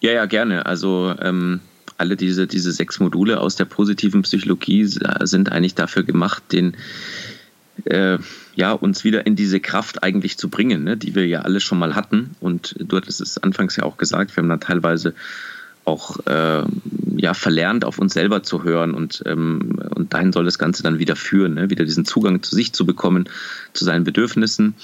ja, 0.00 0.10
ja, 0.10 0.26
gerne. 0.26 0.66
Also 0.66 1.14
ähm 1.20 1.60
alle 1.98 2.16
diese, 2.16 2.46
diese 2.46 2.72
sechs 2.72 3.00
Module 3.00 3.40
aus 3.40 3.56
der 3.56 3.64
positiven 3.64 4.22
Psychologie 4.22 4.84
sind 4.84 5.52
eigentlich 5.52 5.74
dafür 5.74 6.02
gemacht, 6.02 6.42
den, 6.52 6.76
äh, 7.84 8.18
ja, 8.54 8.72
uns 8.72 9.04
wieder 9.04 9.26
in 9.26 9.36
diese 9.36 9.60
Kraft 9.60 10.02
eigentlich 10.02 10.38
zu 10.38 10.48
bringen, 10.48 10.84
ne, 10.84 10.96
die 10.96 11.14
wir 11.14 11.26
ja 11.26 11.40
alle 11.40 11.60
schon 11.60 11.78
mal 11.78 11.94
hatten. 11.94 12.36
Und 12.40 12.74
du 12.78 12.96
hattest 12.96 13.20
es 13.20 13.38
anfangs 13.38 13.76
ja 13.76 13.84
auch 13.84 13.96
gesagt, 13.96 14.36
wir 14.36 14.42
haben 14.42 14.48
da 14.48 14.58
teilweise 14.58 15.14
auch 15.84 16.24
äh, 16.26 16.62
ja, 17.16 17.34
verlernt, 17.34 17.84
auf 17.84 17.98
uns 17.98 18.14
selber 18.14 18.42
zu 18.42 18.62
hören 18.62 18.94
und, 18.94 19.22
ähm, 19.26 19.80
und 19.94 20.14
dahin 20.14 20.32
soll 20.32 20.44
das 20.44 20.58
Ganze 20.58 20.82
dann 20.82 20.98
wieder 20.98 21.16
führen, 21.16 21.54
ne? 21.54 21.70
wieder 21.70 21.84
diesen 21.84 22.04
Zugang 22.04 22.42
zu 22.42 22.54
sich 22.54 22.72
zu 22.72 22.86
bekommen, 22.86 23.28
zu 23.72 23.84
seinen 23.84 24.04
Bedürfnissen. 24.04 24.74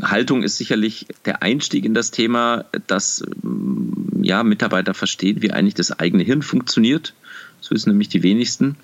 Haltung 0.00 0.42
ist 0.42 0.58
sicherlich 0.58 1.06
der 1.24 1.42
Einstieg 1.42 1.84
in 1.84 1.94
das 1.94 2.10
Thema, 2.10 2.64
dass 2.86 3.24
mm, 3.42 4.11
ja, 4.24 4.42
Mitarbeiter 4.42 4.94
verstehen, 4.94 5.42
wie 5.42 5.52
eigentlich 5.52 5.74
das 5.74 5.98
eigene 5.98 6.22
Hirn 6.22 6.42
funktioniert. 6.42 7.14
So 7.60 7.74
ist 7.74 7.86
nämlich 7.86 8.08
die 8.08 8.22
wenigsten. 8.22 8.76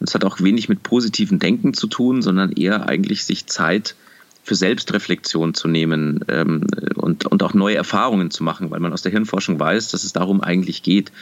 Und 0.00 0.08
es 0.08 0.14
hat 0.14 0.24
auch 0.24 0.40
wenig 0.40 0.68
mit 0.68 0.82
positivem 0.82 1.38
Denken 1.38 1.74
zu 1.74 1.86
tun, 1.86 2.22
sondern 2.22 2.52
eher 2.52 2.88
eigentlich 2.88 3.24
sich 3.24 3.46
Zeit 3.46 3.94
für 4.42 4.54
Selbstreflexion 4.54 5.54
zu 5.54 5.68
nehmen 5.68 6.20
ähm, 6.28 6.66
und, 6.96 7.24
und 7.26 7.42
auch 7.42 7.54
neue 7.54 7.76
Erfahrungen 7.76 8.30
zu 8.30 8.44
machen, 8.44 8.70
weil 8.70 8.80
man 8.80 8.92
aus 8.92 9.02
der 9.02 9.12
Hirnforschung 9.12 9.58
weiß, 9.58 9.90
dass 9.90 10.04
es 10.04 10.12
darum 10.12 10.42
eigentlich 10.42 10.82
geht, 10.82 11.12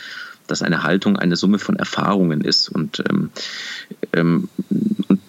dass 0.48 0.62
eine 0.62 0.82
Haltung 0.82 1.16
eine 1.16 1.36
Summe 1.36 1.60
von 1.60 1.76
Erfahrungen 1.76 2.40
ist. 2.40 2.68
Und, 2.68 3.02
ähm, 3.08 3.30
ähm, 4.12 4.48
und 5.08 5.20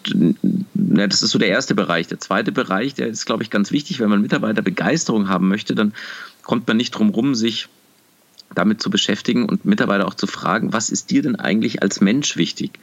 ja, 0.98 1.08
das 1.08 1.22
ist 1.22 1.32
so 1.32 1.40
der 1.40 1.50
erste 1.50 1.76
Bereich. 1.76 2.08
Der 2.08 2.20
zweite 2.20 2.52
Bereich, 2.52 2.96
der 2.96 3.08
ist, 3.08 3.26
glaube 3.26 3.44
ich, 3.44 3.52
ganz 3.52 3.72
wichtig, 3.72 4.00
wenn 4.00 4.10
man 4.10 4.22
Mitarbeiterbegeisterung 4.22 5.30
haben 5.30 5.48
möchte, 5.48 5.76
dann 5.76 5.94
kommt 6.42 6.68
man 6.68 6.78
nicht 6.78 6.92
drum 6.92 7.10
rum, 7.10 7.36
sich 7.36 7.70
damit 8.56 8.82
zu 8.82 8.90
beschäftigen 8.90 9.46
und 9.46 9.66
Mitarbeiter 9.66 10.08
auch 10.08 10.14
zu 10.14 10.28
fragen, 10.28 10.74
was 10.74 10.90
ist 10.90 11.12
dir 11.12 11.22
denn 11.22 11.36
eigentlich 11.36 11.82
als 11.82 12.02
Mensch 12.02 12.38
wichtig? 12.38 12.80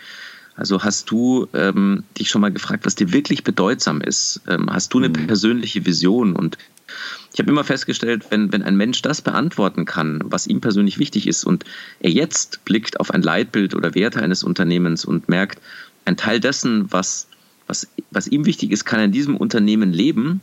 Also 0.57 0.83
hast 0.83 1.11
du 1.11 1.49
ähm, 1.55 2.05
dich 2.19 2.29
schon 2.29 2.43
mal 2.43 2.53
gefragt, 2.53 2.85
was 2.85 2.95
dir 2.95 3.13
wirklich 3.13 3.45
bedeutsam 3.45 4.01
ist? 4.01 4.43
Ähm, 4.47 4.69
hast 4.71 4.93
du 4.93 4.99
eine 4.99 5.09
mhm. 5.09 5.27
persönliche 5.27 5.87
Vision? 5.87 6.37
Und 6.37 6.59
ich 7.33 7.39
habe 7.39 7.51
immer 7.51 7.65
festgestellt, 7.65 8.27
wenn, 8.31 8.53
wenn 8.53 8.63
ein 8.63 8.77
Mensch 8.77 9.01
das 9.01 9.23
beantworten 9.23 9.85
kann, 9.85 10.21
was 10.25 10.47
ihm 10.47 10.61
persönlich 10.61 10.99
wichtig 10.99 11.27
ist, 11.27 11.45
und 11.45 11.65
er 12.01 12.11
jetzt 12.11 12.65
blickt 12.65 13.01
auf 13.01 13.11
ein 13.11 13.23
Leitbild 13.23 13.75
oder 13.75 13.95
Werte 13.95 14.23
eines 14.23 14.43
Unternehmens 14.43 15.05
und 15.05 15.29
merkt, 15.29 15.61
ein 16.05 16.17
Teil 16.17 16.41
dessen, 16.41 16.93
was, 16.93 17.29
was, 17.67 17.89
was 18.11 18.27
ihm 18.27 18.45
wichtig 18.45 18.73
ist, 18.73 18.85
kann 18.85 18.99
er 18.99 19.07
in 19.07 19.13
diesem 19.13 19.37
Unternehmen 19.37 19.93
leben, 19.93 20.41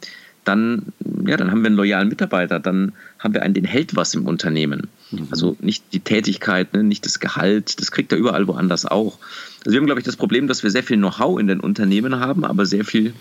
dann, 0.48 0.94
ja, 1.25 1.38
dann 1.38 1.51
haben 1.51 1.62
wir 1.62 1.68
einen 1.68 1.75
loyalen 1.75 2.10
Mitarbeiter, 2.10 2.60
dann 2.60 2.94
haben 3.20 3.34
wir 3.34 3.44
einen, 3.44 3.54
den 3.54 3.66
hält 3.66 3.96
was 3.96 4.13
im 4.13 4.25
Unternehmen. 4.25 4.88
Mhm. 5.12 5.27
Also 5.32 5.58
nicht 5.60 5.84
die 5.94 6.00
Tätigkeit, 6.00 6.74
ne, 6.74 6.84
nicht 6.84 7.06
das 7.06 7.20
Gehalt, 7.20 7.80
das 7.80 7.92
kriegt 7.92 8.12
er 8.12 8.18
überall 8.18 8.48
woanders 8.48 8.86
auch. 8.86 9.20
Also 9.60 9.72
wir 9.72 9.80
haben, 9.80 9.86
glaube 9.86 10.00
ich, 10.00 10.06
das 10.06 10.16
Problem, 10.16 10.48
dass 10.48 10.63
wir 10.63 10.72
sehr 10.72 10.84
viel 10.84 10.98
Know-how 10.98 11.39
in 11.39 11.48
den 11.48 11.60
Unternehmen 11.60 12.20
haben, 12.20 12.46
aber 12.46 12.66
sehr 12.66 12.86
viel, 12.86 13.13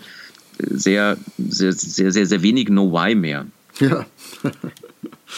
sehr, 0.59 1.17
sehr, 1.37 1.73
sehr, 1.73 2.11
sehr, 2.11 2.25
sehr 2.25 2.41
wenig 2.41 2.67
Know-why 2.67 3.15
mehr. 3.15 3.45
Ja. 3.79 4.05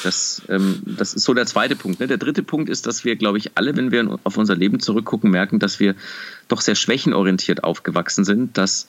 Das, 0.03 0.43
ähm, 0.47 0.81
das 0.85 1.13
ist 1.13 1.25
so 1.25 1.33
der 1.33 1.45
zweite 1.45 1.75
Punkt. 1.75 1.99
Ne? 1.99 2.07
Der 2.07 2.17
dritte 2.17 2.43
Punkt 2.43 2.69
ist, 2.69 2.85
dass 2.85 3.03
wir, 3.03 3.15
glaube 3.15 3.37
ich, 3.37 3.57
alle, 3.57 3.75
wenn 3.75 3.91
wir 3.91 4.19
auf 4.23 4.37
unser 4.37 4.55
Leben 4.55 4.79
zurückgucken, 4.79 5.31
merken, 5.31 5.59
dass 5.59 5.79
wir 5.79 5.95
doch 6.47 6.61
sehr 6.61 6.75
schwächenorientiert 6.75 7.63
aufgewachsen 7.63 8.23
sind, 8.23 8.57
dass 8.57 8.87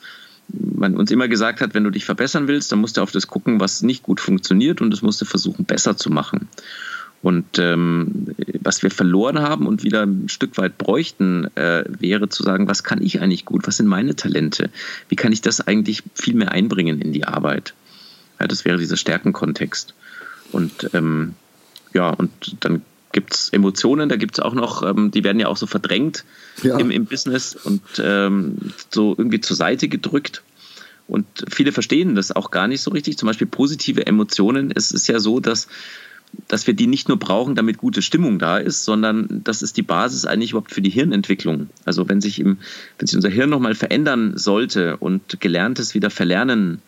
man 0.53 0.97
uns 0.97 1.11
immer 1.11 1.29
gesagt 1.29 1.61
hat, 1.61 1.75
wenn 1.75 1.85
du 1.85 1.91
dich 1.91 2.05
verbessern 2.05 2.49
willst, 2.49 2.73
dann 2.73 2.81
musst 2.81 2.97
du 2.97 3.03
auf 3.03 3.13
das 3.13 3.27
gucken, 3.27 3.61
was 3.61 3.83
nicht 3.83 4.03
gut 4.03 4.21
funktioniert 4.21 4.81
und 4.81 4.91
das 4.91 5.03
musst 5.03 5.21
du 5.21 5.25
versuchen, 5.25 5.65
besser 5.65 5.97
zu 5.97 6.11
machen. 6.11 6.49
Und 7.23 7.59
ähm, 7.59 8.29
was 8.63 8.83
wir 8.83 8.91
verloren 8.91 9.41
haben 9.41 9.67
und 9.67 9.85
wieder 9.85 10.07
ein 10.07 10.31
Stück 10.31 10.57
weit 10.57 10.79
bräuchten, 10.79 11.55
äh, 11.55 11.85
wäre 11.87 12.31
zu 12.31 12.43
sagen, 12.43 12.67
was 12.67 12.83
kann 12.83 13.03
ich 13.03 13.21
eigentlich 13.21 13.45
gut? 13.45 13.67
Was 13.67 13.77
sind 13.77 13.89
meine 13.89 14.17
Talente? 14.17 14.71
Wie 15.11 15.17
kann 15.17 15.33
ich 15.33 15.43
das 15.43 15.61
eigentlich 15.61 16.03
viel 16.15 16.35
mehr 16.35 16.53
einbringen 16.53 17.01
in 17.01 17.13
die 17.13 17.25
Arbeit? 17.25 17.75
Ja, 18.39 18.47
das 18.47 18.65
wäre 18.65 18.79
dieser 18.79 18.97
Stärkenkontext. 18.97 19.95
Und 20.51 20.91
ähm, 20.95 21.35
ja, 21.93 22.09
und 22.09 22.31
dann 22.61 22.83
gibt 23.13 23.35
es 23.35 23.49
Emotionen, 23.51 24.09
da 24.09 24.17
gibt 24.17 24.39
es 24.39 24.41
auch 24.41 24.55
noch, 24.55 24.83
ähm, 24.83 25.11
die 25.11 25.25
werden 25.25 25.41
ja 25.41 25.49
auch 25.49 25.57
so 25.57 25.67
verdrängt 25.67 26.25
ja. 26.63 26.79
Im, 26.79 26.91
im 26.91 27.07
Business 27.07 27.57
und 27.57 27.83
ähm, 28.03 28.57
so 28.91 29.15
irgendwie 29.17 29.41
zur 29.41 29.57
Seite 29.57 29.89
gedrückt. 29.89 30.43
Und 31.09 31.27
viele 31.51 31.73
verstehen 31.73 32.15
das 32.15 32.31
auch 32.31 32.51
gar 32.51 32.69
nicht 32.69 32.83
so 32.83 32.93
richtig. 32.93 33.19
Zum 33.19 33.27
Beispiel 33.27 33.49
positive 33.49 34.07
Emotionen. 34.07 34.73
Es 34.73 34.93
ist 34.93 35.09
ja 35.09 35.19
so, 35.19 35.41
dass, 35.41 35.67
dass 36.47 36.69
wir 36.69 36.75
die 36.75 36.87
nicht 36.87 37.09
nur 37.09 37.19
brauchen, 37.19 37.57
damit 37.57 37.79
gute 37.79 38.01
Stimmung 38.01 38.39
da 38.39 38.59
ist, 38.59 38.85
sondern 38.85 39.41
das 39.43 39.63
ist 39.63 39.77
die 39.77 39.83
Basis 39.83 40.25
eigentlich 40.25 40.53
überhaupt 40.53 40.71
für 40.71 40.83
die 40.83 40.91
Hirnentwicklung. 40.91 41.69
Also 41.85 42.09
wenn 42.09 42.21
sich, 42.21 42.39
im, 42.39 42.59
wenn 42.99 43.09
sich 43.09 43.17
unser 43.17 43.29
Hirn 43.29 43.51
nochmal 43.51 43.75
verändern 43.75 44.37
sollte 44.37 44.99
und 44.99 45.41
Gelerntes 45.41 45.95
wieder 45.95 46.11
verlernen 46.11 46.81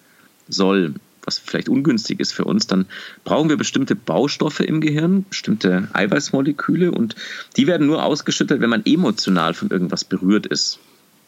soll, 0.48 0.94
was 1.24 1.38
vielleicht 1.38 1.68
ungünstig 1.68 2.20
ist 2.20 2.32
für 2.32 2.44
uns, 2.44 2.66
dann 2.66 2.86
brauchen 3.24 3.48
wir 3.48 3.56
bestimmte 3.56 3.94
Baustoffe 3.94 4.60
im 4.60 4.80
Gehirn, 4.80 5.24
bestimmte 5.28 5.88
Eiweißmoleküle 5.92 6.90
und 6.90 7.14
die 7.56 7.66
werden 7.66 7.86
nur 7.86 8.04
ausgeschüttet, 8.04 8.60
wenn 8.60 8.70
man 8.70 8.84
emotional 8.84 9.54
von 9.54 9.70
irgendwas 9.70 10.04
berührt 10.04 10.46
ist. 10.46 10.78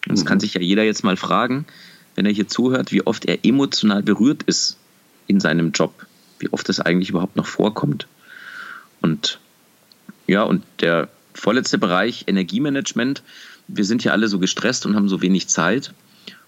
Und 0.06 0.12
das 0.12 0.24
mhm. 0.24 0.28
kann 0.28 0.40
sich 0.40 0.54
ja 0.54 0.60
jeder 0.60 0.82
jetzt 0.82 1.04
mal 1.04 1.16
fragen, 1.16 1.66
wenn 2.14 2.26
er 2.26 2.32
hier 2.32 2.48
zuhört, 2.48 2.92
wie 2.92 3.06
oft 3.06 3.24
er 3.24 3.44
emotional 3.44 4.02
berührt 4.02 4.42
ist 4.44 4.78
in 5.26 5.40
seinem 5.40 5.72
Job, 5.72 6.06
wie 6.38 6.52
oft 6.52 6.68
das 6.68 6.80
eigentlich 6.80 7.10
überhaupt 7.10 7.36
noch 7.36 7.46
vorkommt. 7.46 8.06
Und 9.00 9.38
ja, 10.26 10.42
und 10.42 10.64
der 10.80 11.08
vorletzte 11.34 11.78
Bereich, 11.78 12.24
Energiemanagement. 12.26 13.22
Wir 13.66 13.84
sind 13.84 14.04
ja 14.04 14.12
alle 14.12 14.28
so 14.28 14.38
gestresst 14.38 14.86
und 14.86 14.94
haben 14.94 15.08
so 15.08 15.20
wenig 15.20 15.48
Zeit. 15.48 15.92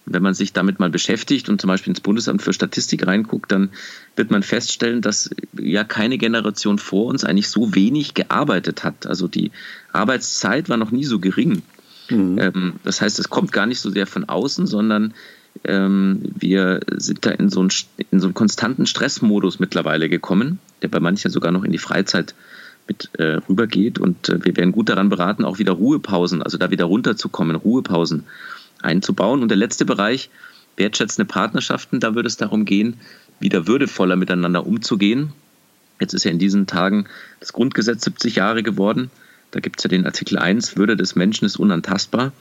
Wenn 0.07 0.23
man 0.23 0.35
sich 0.35 0.53
damit 0.53 0.79
mal 0.79 0.89
beschäftigt 0.89 1.49
und 1.49 1.61
zum 1.61 1.69
Beispiel 1.69 1.91
ins 1.91 2.01
Bundesamt 2.01 2.41
für 2.41 2.53
Statistik 2.53 3.07
reinguckt, 3.07 3.51
dann 3.51 3.71
wird 4.15 4.31
man 4.31 4.43
feststellen, 4.43 5.03
dass 5.03 5.31
ja 5.59 5.83
keine 5.85 6.17
Generation 6.17 6.79
vor 6.79 7.07
uns 7.07 7.25
eigentlich 7.25 7.49
so 7.49 7.75
wenig 7.75 8.15
gearbeitet 8.15 8.85
hat. 8.85 9.07
Also 9.07 9.27
die 9.27 9.51
Arbeitszeit 9.93 10.69
war 10.69 10.77
noch 10.77 10.93
nie 10.93 11.05
so 11.05 11.19
gering. 11.19 11.63
Mhm. 12.09 12.39
Ähm, 12.39 12.73
das 12.85 13.01
heißt, 13.01 13.19
es 13.19 13.31
kommt 13.31 13.53
gar 13.53 13.67
nicht 13.67 13.81
so 13.81 13.91
sehr 13.91 14.07
von 14.07 14.25
außen, 14.29 14.67
sondern 14.67 15.13
ähm, 15.65 16.21
wir 16.39 16.81
sind 16.97 17.25
da 17.27 17.31
in 17.31 17.49
so, 17.49 17.61
einen, 17.61 17.71
in 18.11 18.21
so 18.21 18.27
einen 18.27 18.35
konstanten 18.35 18.87
Stressmodus 18.87 19.59
mittlerweile 19.59 20.09
gekommen, 20.09 20.59
der 20.83 20.89
bei 20.89 21.01
manchen 21.01 21.31
sogar 21.31 21.53
noch 21.53 21.65
in 21.65 21.73
die 21.73 21.79
Freizeit 21.79 22.35
mit 22.89 23.11
äh, 23.19 23.41
rübergeht. 23.49 23.99
Und 23.99 24.29
äh, 24.29 24.45
wir 24.45 24.57
wären 24.57 24.73
gut 24.73 24.89
daran 24.89 25.09
beraten, 25.09 25.45
auch 25.45 25.59
wieder 25.59 25.73
Ruhepausen, 25.73 26.43
also 26.43 26.59
da 26.59 26.71
wieder 26.71 26.85
runterzukommen, 26.85 27.57
Ruhepausen 27.57 28.25
einzubauen. 28.83 29.43
Und 29.43 29.49
der 29.49 29.57
letzte 29.57 29.85
Bereich, 29.85 30.31
wertschätzende 30.77 31.27
Partnerschaften, 31.27 32.01
da 32.01 32.15
würde 32.15 32.29
es 32.29 32.37
darum 32.37 32.65
gehen, 32.65 32.99
wieder 33.41 33.67
würdevoller 33.67 34.17
miteinander 34.17 34.67
umzugehen. 34.67 35.33
Jetzt 36.01 36.15
ist 36.15 36.25
ja 36.25 36.31
in 36.31 36.39
diesen 36.39 36.67
Tagen 36.67 37.07
das 37.41 37.53
Grundgesetz 37.53 38.05
70 38.05 38.37
Jahre 38.37 38.63
geworden. 38.63 39.11
Da 39.51 39.61
gibt 39.61 39.79
es 39.79 39.85
ja 39.85 39.89
den 39.89 40.05
Artikel 40.05 40.39
1, 40.39 40.77
Würde 40.77 40.97
des 40.97 41.17
Menschen 41.17 41.47
ist 41.47 41.57
unantastbar. 41.57 42.33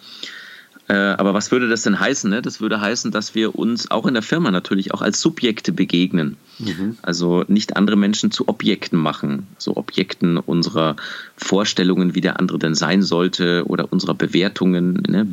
Äh, 0.88 0.94
aber 0.94 1.34
was 1.34 1.52
würde 1.52 1.68
das 1.68 1.82
denn 1.82 2.00
heißen? 2.00 2.30
Ne? 2.30 2.42
Das 2.44 2.62
würde 2.62 2.80
heißen, 2.80 3.10
dass 3.10 3.34
wir 3.34 3.56
uns 3.56 3.90
auch 3.90 4.06
in 4.06 4.14
der 4.14 4.22
Firma 4.22 4.52
natürlich 4.52 4.94
auch 4.94 5.02
als 5.02 5.20
Subjekte 5.20 5.72
begegnen. 5.72 6.38
Mhm. 6.60 6.98
Also 7.02 7.44
nicht 7.48 7.76
andere 7.76 7.96
Menschen 7.96 8.30
zu 8.30 8.48
Objekten 8.48 9.00
machen, 9.00 9.48
so 9.58 9.76
Objekten 9.78 10.38
unserer 10.38 10.96
Vorstellungen, 11.38 12.14
wie 12.14 12.22
der 12.22 12.40
andere 12.40 12.60
denn 12.60 12.76
sein 12.76 13.02
sollte 13.02 13.66
oder 13.66 13.92
unserer 13.92 14.14
Bewertungen, 14.14 15.02
ne? 15.08 15.28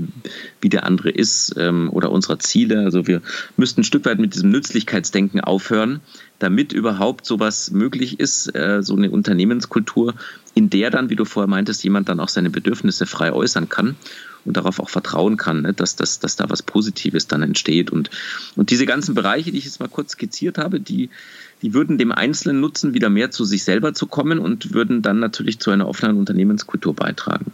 wie 0.62 0.70
der 0.70 0.84
andere 0.84 1.10
ist 1.10 1.54
ähm, 1.58 1.90
oder 1.90 2.10
unserer 2.10 2.38
Ziele. 2.38 2.84
Also 2.84 3.06
wir 3.06 3.20
müssten 3.58 3.82
ein 3.82 3.84
Stück 3.84 4.06
weit 4.06 4.18
mit 4.18 4.34
diesem 4.34 4.50
Nützlichkeitsdenken 4.50 5.42
aufhören, 5.42 6.00
damit 6.38 6.72
überhaupt 6.72 7.26
sowas 7.26 7.70
möglich 7.70 8.18
ist, 8.18 8.54
äh, 8.54 8.82
so 8.82 8.96
eine 8.96 9.10
Unternehmenskultur, 9.10 10.14
in 10.54 10.70
der 10.70 10.90
dann, 10.90 11.10
wie 11.10 11.16
du 11.16 11.26
vorher 11.26 11.48
meintest, 11.48 11.84
jemand 11.84 12.08
dann 12.08 12.20
auch 12.20 12.28
seine 12.28 12.48
Bedürfnisse 12.48 13.04
frei 13.04 13.34
äußern 13.34 13.68
kann 13.68 13.96
und 14.44 14.56
darauf 14.56 14.80
auch 14.80 14.88
vertrauen 14.88 15.36
kann, 15.36 15.62
ne, 15.62 15.72
dass, 15.72 15.96
dass, 15.96 16.18
dass 16.20 16.36
da 16.36 16.50
was 16.50 16.62
Positives 16.62 17.26
dann 17.26 17.42
entsteht. 17.42 17.90
Und, 17.90 18.10
und 18.56 18.70
diese 18.70 18.86
ganzen 18.86 19.14
Bereiche, 19.14 19.52
die 19.52 19.58
ich 19.58 19.64
jetzt 19.64 19.80
mal 19.80 19.88
kurz 19.88 20.12
skizziert 20.12 20.58
habe, 20.58 20.80
die, 20.80 21.10
die 21.62 21.74
würden 21.74 21.98
dem 21.98 22.12
Einzelnen 22.12 22.60
nutzen, 22.60 22.94
wieder 22.94 23.10
mehr 23.10 23.30
zu 23.30 23.44
sich 23.44 23.64
selber 23.64 23.94
zu 23.94 24.06
kommen 24.06 24.38
und 24.38 24.74
würden 24.74 25.02
dann 25.02 25.20
natürlich 25.20 25.60
zu 25.60 25.70
einer 25.70 25.88
offenen 25.88 26.18
Unternehmenskultur 26.18 26.94
beitragen. 26.94 27.52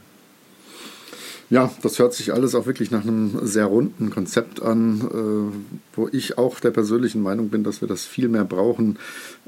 Ja, 1.50 1.70
das 1.82 1.98
hört 1.98 2.12
sich 2.12 2.34
alles 2.34 2.54
auch 2.54 2.66
wirklich 2.66 2.90
nach 2.90 3.02
einem 3.02 3.46
sehr 3.46 3.64
runden 3.64 4.10
Konzept 4.10 4.60
an, 4.60 5.00
äh, 5.00 5.96
wo 5.96 6.08
ich 6.12 6.36
auch 6.36 6.60
der 6.60 6.70
persönlichen 6.70 7.22
Meinung 7.22 7.48
bin, 7.48 7.64
dass 7.64 7.80
wir 7.80 7.88
das 7.88 8.04
viel 8.04 8.28
mehr 8.28 8.44
brauchen, 8.44 8.98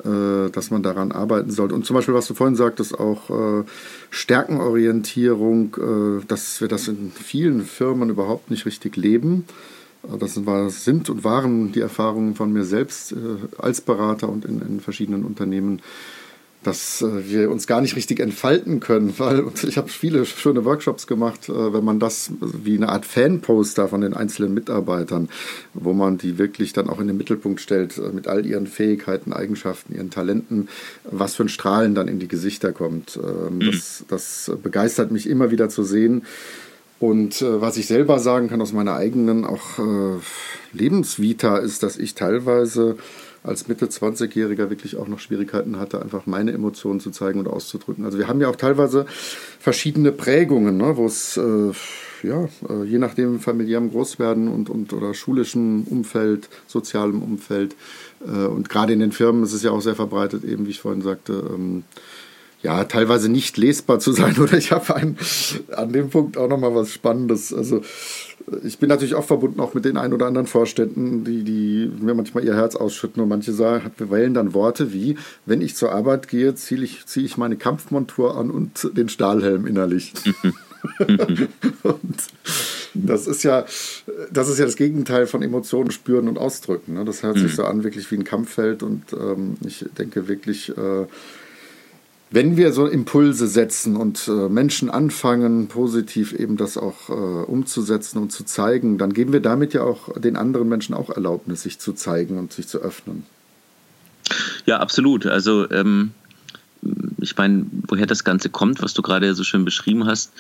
äh, 0.03 0.51
dass 0.51 0.71
man 0.71 0.83
daran 0.83 1.13
arbeiten 1.13 1.51
sollte. 1.51 1.75
Und 1.75 1.85
zum 1.85 1.95
Beispiel, 1.95 2.15
was 2.15 2.27
du 2.27 2.33
vorhin 2.33 2.57
sagtest, 2.57 2.99
auch 2.99 3.61
äh, 3.61 3.65
Stärkenorientierung, 4.09 6.25
dass 6.27 6.61
wir 6.61 6.69
das 6.69 6.89
in 6.89 7.13
vielen 7.13 7.65
Firmen 7.65 8.11
überhaupt 8.11 8.51
nicht 8.51 8.67
richtig 8.67 8.97
leben. 8.97 9.45
Das 10.19 10.35
sind 10.85 11.11
und 11.11 11.25
waren 11.25 11.73
die 11.73 11.81
Erfahrungen 11.81 12.35
von 12.35 12.53
mir 12.53 12.65
selbst 12.65 13.15
als 13.59 13.83
Berater 13.83 14.29
und 14.29 14.47
in, 14.47 14.63
in 14.63 14.81
verschiedenen 14.81 15.25
Unternehmen 15.25 15.83
dass 16.63 17.01
äh, 17.01 17.29
wir 17.29 17.51
uns 17.51 17.67
gar 17.67 17.81
nicht 17.81 17.97
richtig 17.97 18.21
entfalten 18.21 18.81
können, 18.81 19.15
weil 19.19 19.45
ich 19.67 19.79
habe 19.79 19.89
viele 19.89 20.27
schöne 20.27 20.65
Workshops 20.65 21.07
gemacht, 21.07 21.49
äh, 21.49 21.73
wenn 21.73 21.85
man 21.85 21.99
das 21.99 22.31
wie 22.41 22.77
eine 22.77 22.91
Art 22.91 23.07
Fanposter 23.07 23.89
von 23.89 24.03
den 24.03 24.15
einzelnen 24.15 24.53
Mitarbeitern, 24.53 25.29
wo 25.75 25.93
man 25.93 26.19
die 26.19 26.39
wirklich 26.39 26.73
dann 26.73 26.89
auch 26.89 27.01
in 27.01 27.07
den 27.07 27.17
Mittelpunkt 27.17 27.61
stellt 27.61 27.97
äh, 27.99 28.13
mit 28.13 28.29
all 28.29 28.45
ihren 28.45 28.67
Fähigkeiten, 28.67 29.33
Eigenschaften, 29.33 29.95
ihren 29.95 30.11
Talenten, 30.11 30.69
was 31.05 31.35
für 31.35 31.45
ein 31.45 31.49
Strahlen 31.49 31.95
dann 31.95 32.09
in 32.09 32.19
die 32.19 32.29
Gesichter 32.29 32.73
kommt. 32.73 33.19
Ähm, 33.23 33.57
mhm. 33.57 33.71
Das, 33.71 34.05
das 34.09 34.53
begeistert 34.63 35.11
mich 35.11 35.29
immer 35.29 35.51
wieder 35.51 35.69
zu 35.69 35.83
sehen. 35.83 36.23
Und 36.99 37.41
was 37.41 37.79
ich 37.79 37.87
selber 37.87 38.19
sagen 38.19 38.51
kann 38.51 38.61
aus 38.61 38.75
meiner 38.75 38.95
eigenen 38.95 39.47
auch 39.47 39.79
Lebensvita 40.75 41.57
ist, 41.57 41.83
dass 41.83 41.97
ich 41.97 42.15
teilweise 42.15 42.99
als 43.43 43.69
Mitte 43.69 43.87
20-Jähriger 43.87 44.71
wirklich 44.71 44.97
auch 44.97 45.09
noch 45.09 45.19
Schwierigkeiten 45.19 45.79
hatte, 45.79 46.03
einfach 46.03 46.27
meine 46.27 46.53
Emotionen 46.53 47.01
zu 47.01 47.11
zeigen 47.11 47.39
und 47.39 47.49
auszudrücken. 47.49 48.05
Also 48.05 48.19
wir 48.19 48.29
haben 48.29 48.41
ja 48.41 48.49
auch 48.49 48.57
teilweise 48.57 49.07
verschiedene 49.59 50.13
Prägungen, 50.13 50.77
ne, 50.77 50.97
wo 50.97 51.07
es 51.07 51.37
äh, 51.37 51.73
ja, 52.23 52.49
äh, 52.69 52.85
je 52.85 52.99
nachdem 52.99 53.41
familiärem 53.41 53.91
Großwerden 53.91 54.49
und, 54.49 54.69
und 54.69 54.93
oder 54.93 55.15
schulischem 55.15 55.85
Umfeld, 55.85 56.49
sozialem 56.67 57.23
Umfeld 57.23 57.77
äh, 58.27 58.47
und 58.47 58.69
gerade 58.69 58.93
in 58.93 59.01
den 59.01 59.13
Firmen 59.13 59.43
ist 59.43 59.53
es 59.53 59.63
ja 59.63 59.71
auch 59.71 59.81
sehr 59.81 59.95
verbreitet, 59.95 60.45
eben 60.45 60.67
wie 60.67 60.71
ich 60.71 60.81
vorhin 60.81 61.03
sagte, 61.03 61.33
ähm, 61.55 61.85
ja, 62.63 62.85
teilweise 62.85 63.29
nicht 63.29 63.57
lesbar 63.57 63.99
zu 64.01 64.13
sein. 64.13 64.37
Oder 64.41 64.55
ich 64.55 64.73
habe 64.73 64.95
an 64.95 65.93
dem 65.93 66.11
Punkt 66.11 66.37
auch 66.37 66.49
nochmal 66.49 66.75
was 66.75 66.93
Spannendes. 66.93 67.53
Also 67.53 67.83
ich 68.65 68.79
bin 68.79 68.89
natürlich 68.89 69.15
auch 69.15 69.25
verbunden 69.25 69.61
auch 69.61 69.75
mit 69.75 69.85
den 69.85 69.97
ein 69.97 70.13
oder 70.13 70.27
anderen 70.27 70.47
Vorständen, 70.47 71.25
die, 71.25 71.45
die 71.45 71.91
mir 72.01 72.15
manchmal 72.15 72.45
ihr 72.45 72.57
Herz 72.57 72.75
ausschütten 72.75 73.23
und 73.23 73.29
manche 73.29 73.53
sagen, 73.53 73.91
wählen 73.99 74.35
dann 74.35 74.55
Worte 74.55 74.93
wie, 74.93 75.17
wenn 75.47 75.61
ich 75.61 75.77
zur 75.77 75.93
Arbeit 75.93 76.27
gehe, 76.29 76.55
ziehe 76.55 76.83
ich, 76.83 77.07
ziehe 77.07 77.25
ich 77.25 77.37
meine 77.37 77.57
Kampfmontur 77.57 78.37
an 78.37 78.51
und 78.51 78.91
den 78.97 79.09
Stahlhelm 79.09 79.67
innerlich. 79.67 80.15
und 81.83 82.17
das 82.95 83.27
ist 83.27 83.43
ja, 83.43 83.65
das 84.33 84.49
ist 84.49 84.59
ja 84.59 84.65
das 84.65 84.77
Gegenteil 84.77 85.27
von 85.27 85.43
Emotionen 85.43 85.91
spüren 85.91 86.27
und 86.27 86.39
ausdrücken. 86.39 86.95
Ne? 86.95 87.05
Das 87.05 87.23
hört 87.23 87.37
sich 87.37 87.53
mhm. 87.53 87.57
so 87.57 87.65
an, 87.65 87.85
wirklich 87.85 88.11
wie 88.11 88.17
ein 88.17 88.25
Kampffeld 88.25 88.83
und 88.83 89.13
ähm, 89.13 89.57
ich 89.65 89.85
denke 89.99 90.29
wirklich, 90.29 90.71
äh, 90.77 91.07
wenn 92.31 92.57
wir 92.57 92.73
so 92.73 92.87
Impulse 92.87 93.49
setzen 93.49 93.97
und 93.97 94.29
äh, 94.29 94.49
Menschen 94.49 94.89
anfangen, 94.89 95.67
positiv 95.67 96.33
eben 96.33 96.57
das 96.57 96.77
auch 96.77 97.09
äh, 97.09 97.13
umzusetzen 97.13 98.19
und 98.19 98.31
zu 98.31 98.45
zeigen, 98.45 98.99
dann 98.99 99.13
geben 99.13 99.33
wir 99.33 99.41
damit 99.41 99.75
ja 99.75 99.83
auch 99.83 100.17
den 100.19 100.37
anderen 100.37 100.69
Menschen 100.69 100.95
auch 100.95 101.11
Erlaubnis, 101.11 101.63
sich 101.63 101.81
zu 101.81 101.93
zeigen 101.93 102.39
und 102.39 102.53
sich 102.53 102.69
zu 102.69 102.79
öffnen. 102.79 103.25
Ja, 104.65 104.79
absolut. 104.79 105.27
Also 105.27 105.69
ähm, 105.71 106.13
ich 107.21 107.37
meine, 107.37 107.67
woher 107.89 108.07
das 108.07 108.23
Ganze 108.23 108.49
kommt, 108.49 108.81
was 108.81 108.95
du 108.95 109.03
gerade 109.03 109.35
so 109.35 109.43
schön 109.43 109.65
beschrieben 109.65 110.07
hast, 110.07 110.33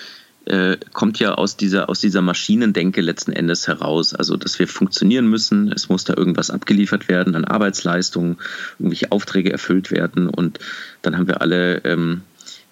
äh, 0.46 0.76
kommt 0.92 1.18
ja 1.18 1.34
aus 1.34 1.56
dieser, 1.56 1.88
aus 1.88 2.00
dieser 2.00 2.22
Maschinendenke 2.22 3.00
letzten 3.00 3.32
Endes 3.32 3.68
heraus. 3.68 4.14
Also, 4.14 4.36
dass 4.36 4.58
wir 4.58 4.68
funktionieren 4.68 5.28
müssen, 5.28 5.70
es 5.72 5.88
muss 5.88 6.04
da 6.04 6.14
irgendwas 6.16 6.50
abgeliefert 6.50 7.08
werden 7.08 7.34
an 7.34 7.44
Arbeitsleistungen, 7.44 8.38
irgendwelche 8.78 9.12
Aufträge 9.12 9.52
erfüllt 9.52 9.90
werden 9.90 10.28
und 10.28 10.58
dann 11.02 11.16
haben 11.16 11.28
wir 11.28 11.40
alle 11.40 11.84
ähm, 11.84 12.22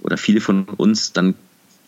oder 0.01 0.17
viele 0.17 0.41
von 0.41 0.65
uns 0.65 1.13
dann 1.13 1.35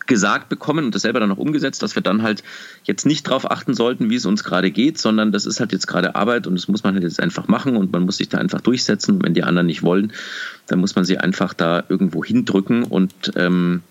gesagt 0.07 0.49
bekommen 0.49 0.85
und 0.85 0.95
das 0.95 1.03
selber 1.03 1.19
dann 1.19 1.31
auch 1.31 1.37
umgesetzt, 1.37 1.81
dass 1.83 1.95
wir 1.95 2.01
dann 2.01 2.21
halt 2.21 2.43
jetzt 2.83 3.05
nicht 3.05 3.27
darauf 3.27 3.49
achten 3.49 3.73
sollten, 3.73 4.09
wie 4.09 4.15
es 4.15 4.25
uns 4.25 4.43
gerade 4.43 4.71
geht, 4.71 4.97
sondern 4.97 5.31
das 5.31 5.45
ist 5.45 5.59
halt 5.59 5.71
jetzt 5.71 5.87
gerade 5.87 6.15
Arbeit 6.15 6.47
und 6.47 6.55
das 6.55 6.67
muss 6.67 6.83
man 6.83 6.95
halt 6.95 7.03
jetzt 7.03 7.21
einfach 7.21 7.47
machen 7.47 7.77
und 7.77 7.93
man 7.93 8.03
muss 8.03 8.17
sich 8.17 8.27
da 8.27 8.37
einfach 8.37 8.61
durchsetzen. 8.61 9.23
Wenn 9.23 9.33
die 9.33 9.43
anderen 9.43 9.67
nicht 9.67 9.83
wollen, 9.83 10.11
dann 10.67 10.79
muss 10.79 10.95
man 10.95 11.05
sie 11.05 11.17
einfach 11.17 11.53
da 11.53 11.83
irgendwo 11.87 12.25
hindrücken 12.25 12.83
und, 12.83 13.13
ähm, 13.35 13.83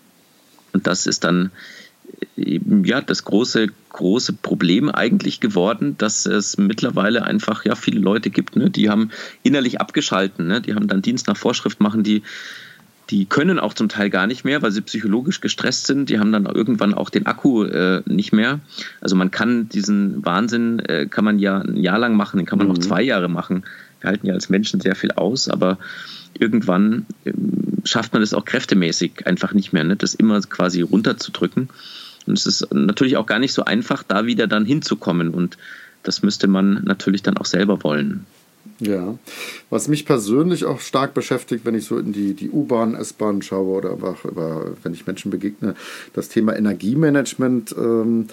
und 0.73 0.87
das 0.87 1.07
ist 1.07 1.23
dann 1.23 1.51
ja, 2.35 3.01
das 3.01 3.23
große, 3.23 3.67
große 3.89 4.33
Problem 4.33 4.89
eigentlich 4.89 5.39
geworden, 5.39 5.95
dass 5.97 6.25
es 6.25 6.57
mittlerweile 6.57 7.23
einfach 7.23 7.65
ja 7.65 7.75
viele 7.75 7.99
Leute 7.99 8.29
gibt, 8.29 8.55
ne, 8.55 8.69
die 8.69 8.89
haben 8.89 9.11
innerlich 9.43 9.79
abgeschalten, 9.79 10.47
ne, 10.47 10.61
die 10.61 10.75
haben 10.75 10.87
dann 10.87 11.01
Dienst 11.01 11.27
nach 11.27 11.37
Vorschrift 11.37 11.79
machen, 11.79 12.03
die 12.03 12.23
die 13.09 13.25
können 13.25 13.59
auch 13.59 13.73
zum 13.73 13.89
Teil 13.89 14.09
gar 14.09 14.25
nicht 14.25 14.45
mehr, 14.45 14.61
weil 14.61 14.71
sie 14.71 14.79
psychologisch 14.79 15.41
gestresst 15.41 15.85
sind. 15.85 16.09
Die 16.09 16.17
haben 16.17 16.31
dann 16.31 16.45
irgendwann 16.45 16.93
auch 16.93 17.09
den 17.09 17.25
Akku 17.25 17.65
äh, 17.65 18.01
nicht 18.05 18.31
mehr. 18.31 18.61
Also 19.01 19.17
man 19.17 19.31
kann 19.31 19.67
diesen 19.67 20.25
Wahnsinn, 20.25 20.79
äh, 20.79 21.07
kann 21.07 21.25
man 21.25 21.37
ja 21.37 21.59
ein 21.59 21.75
Jahr 21.75 21.99
lang 21.99 22.15
machen, 22.15 22.37
den 22.37 22.45
kann 22.45 22.57
man 22.57 22.67
mhm. 22.67 22.73
auch 22.73 22.77
zwei 22.77 23.01
Jahre 23.01 23.27
machen. 23.27 23.63
Wir 23.99 24.09
halten 24.09 24.27
ja 24.27 24.33
als 24.33 24.49
Menschen 24.49 24.79
sehr 24.79 24.95
viel 24.95 25.11
aus, 25.11 25.49
aber 25.49 25.77
irgendwann 26.37 27.05
äh, 27.25 27.33
schafft 27.83 28.13
man 28.13 28.21
es 28.21 28.33
auch 28.33 28.45
kräftemäßig 28.45 29.25
einfach 29.27 29.53
nicht 29.53 29.73
mehr, 29.73 29.83
ne? 29.83 29.95
das 29.95 30.15
immer 30.15 30.39
quasi 30.41 30.81
runterzudrücken. 30.81 31.69
Und 32.27 32.37
es 32.37 32.45
ist 32.45 32.73
natürlich 32.73 33.17
auch 33.17 33.25
gar 33.25 33.39
nicht 33.39 33.53
so 33.53 33.65
einfach, 33.65 34.03
da 34.03 34.25
wieder 34.25 34.47
dann 34.47 34.65
hinzukommen. 34.65 35.29
Und 35.29 35.57
das 36.03 36.21
müsste 36.21 36.47
man 36.47 36.83
natürlich 36.83 37.23
dann 37.23 37.37
auch 37.37 37.45
selber 37.45 37.83
wollen. 37.83 38.25
Ja, 38.79 39.17
was 39.69 39.87
mich 39.87 40.05
persönlich 40.05 40.65
auch 40.65 40.79
stark 40.79 41.13
beschäftigt, 41.13 41.65
wenn 41.65 41.75
ich 41.75 41.85
so 41.85 41.97
in 41.97 42.13
die, 42.13 42.33
die 42.33 42.49
U-Bahn, 42.49 42.95
S-Bahn 42.95 43.41
schaue 43.41 43.77
oder 43.77 43.91
einfach 43.91 44.25
über, 44.25 44.73
wenn 44.81 44.93
ich 44.93 45.05
Menschen 45.05 45.29
begegne, 45.29 45.75
das 46.13 46.29
Thema 46.29 46.55
Energiemanagement. 46.55 47.75
Ähm, 47.77 48.27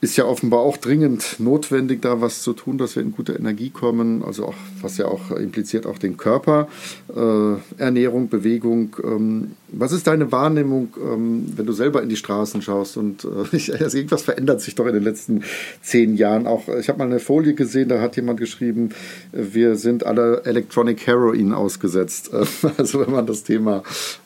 ist 0.00 0.16
ja 0.16 0.26
offenbar 0.26 0.60
auch 0.60 0.76
dringend 0.76 1.36
notwendig, 1.38 2.02
da 2.02 2.20
was 2.20 2.42
zu 2.42 2.52
tun, 2.52 2.76
dass 2.76 2.96
wir 2.96 3.02
in 3.02 3.12
gute 3.12 3.32
Energie 3.32 3.70
kommen. 3.70 4.22
Also 4.22 4.46
auch, 4.46 4.54
was 4.82 4.98
ja 4.98 5.06
auch 5.06 5.30
impliziert 5.30 5.86
auch 5.86 5.98
den 5.98 6.18
Körper, 6.18 6.68
äh, 7.14 7.80
Ernährung, 7.82 8.28
Bewegung. 8.28 8.94
Ähm, 9.02 9.52
was 9.68 9.92
ist 9.92 10.06
deine 10.06 10.30
Wahrnehmung, 10.32 10.94
ähm, 11.02 11.52
wenn 11.56 11.64
du 11.64 11.72
selber 11.72 12.02
in 12.02 12.10
die 12.10 12.16
Straßen 12.16 12.60
schaust? 12.60 12.98
Und 12.98 13.24
äh, 13.24 13.72
also 13.82 13.96
irgendwas 13.96 14.22
verändert 14.22 14.60
sich 14.60 14.74
doch 14.74 14.86
in 14.86 14.94
den 14.94 15.02
letzten 15.02 15.42
zehn 15.80 16.16
Jahren. 16.16 16.46
Auch 16.46 16.68
ich 16.68 16.90
habe 16.90 16.98
mal 16.98 17.06
eine 17.06 17.18
Folie 17.18 17.54
gesehen, 17.54 17.88
da 17.88 18.00
hat 18.00 18.16
jemand 18.16 18.38
geschrieben, 18.38 18.90
wir 19.32 19.76
sind 19.76 20.04
alle 20.04 20.44
Electronic 20.44 21.06
Heroin 21.06 21.54
ausgesetzt. 21.54 22.30
also 22.76 23.00
wenn 23.00 23.12
man 23.12 23.26
das 23.26 23.44
Thema, 23.44 23.82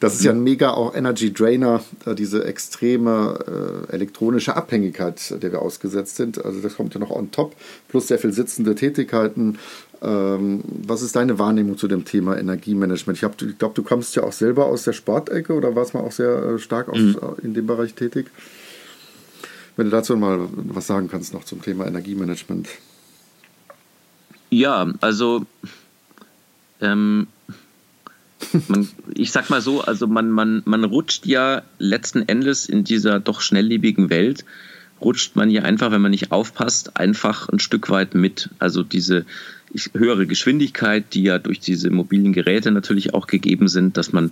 das 0.00 0.14
ist 0.14 0.24
ja 0.24 0.32
ein 0.32 0.42
mega 0.42 0.70
auch 0.70 0.94
Energy 0.94 1.32
Drainer, 1.32 1.82
äh, 2.06 2.14
diese 2.14 2.44
extreme 2.44 3.86
äh, 3.88 3.92
elektronische 3.92 4.56
Abhängigkeit 4.56 5.42
der 5.42 5.52
wir 5.52 5.62
ausgesetzt 5.62 6.16
sind. 6.16 6.44
Also 6.44 6.60
das 6.60 6.76
kommt 6.76 6.94
ja 6.94 7.00
noch 7.00 7.10
on 7.10 7.30
top, 7.30 7.54
plus 7.88 8.08
sehr 8.08 8.18
viel 8.18 8.32
sitzende 8.32 8.74
Tätigkeiten. 8.74 9.58
Ähm, 10.00 10.62
was 10.86 11.02
ist 11.02 11.16
deine 11.16 11.38
Wahrnehmung 11.38 11.76
zu 11.76 11.88
dem 11.88 12.04
Thema 12.04 12.38
Energiemanagement? 12.38 13.18
Ich, 13.18 13.48
ich 13.48 13.58
glaube, 13.58 13.74
du 13.74 13.82
kommst 13.82 14.14
ja 14.16 14.22
auch 14.22 14.32
selber 14.32 14.66
aus 14.66 14.84
der 14.84 14.92
Sportecke 14.92 15.52
oder 15.52 15.74
warst 15.74 15.94
mal 15.94 16.00
auch 16.00 16.12
sehr 16.12 16.42
äh, 16.42 16.58
stark 16.58 16.88
aus, 16.88 16.98
mhm. 16.98 17.16
in 17.42 17.54
dem 17.54 17.66
Bereich 17.66 17.94
tätig. 17.94 18.26
Wenn 19.76 19.86
du 19.86 19.90
dazu 19.90 20.16
mal 20.16 20.48
was 20.52 20.86
sagen 20.86 21.08
kannst 21.08 21.32
noch 21.34 21.44
zum 21.44 21.62
Thema 21.62 21.86
Energiemanagement. 21.86 22.68
Ja, 24.50 24.92
also 25.00 25.44
ähm, 26.80 27.26
man, 28.68 28.88
ich 29.14 29.32
sag 29.32 29.50
mal 29.50 29.60
so, 29.60 29.82
also 29.82 30.06
man, 30.06 30.30
man, 30.30 30.62
man 30.64 30.84
rutscht 30.84 31.26
ja 31.26 31.62
letzten 31.78 32.28
Endes 32.28 32.66
in 32.66 32.84
dieser 32.84 33.20
doch 33.20 33.40
schnelllebigen 33.40 34.10
Welt 34.10 34.44
rutscht 35.00 35.36
man 35.36 35.48
hier 35.48 35.64
einfach, 35.64 35.90
wenn 35.90 36.00
man 36.00 36.10
nicht 36.10 36.32
aufpasst, 36.32 36.96
einfach 36.96 37.48
ein 37.48 37.58
Stück 37.58 37.90
weit 37.90 38.14
mit. 38.14 38.50
Also 38.58 38.82
diese 38.82 39.24
höhere 39.94 40.26
Geschwindigkeit, 40.26 41.14
die 41.14 41.24
ja 41.24 41.38
durch 41.38 41.60
diese 41.60 41.90
mobilen 41.90 42.32
Geräte 42.32 42.70
natürlich 42.70 43.14
auch 43.14 43.26
gegeben 43.26 43.68
sind, 43.68 43.96
dass 43.96 44.12
man 44.12 44.30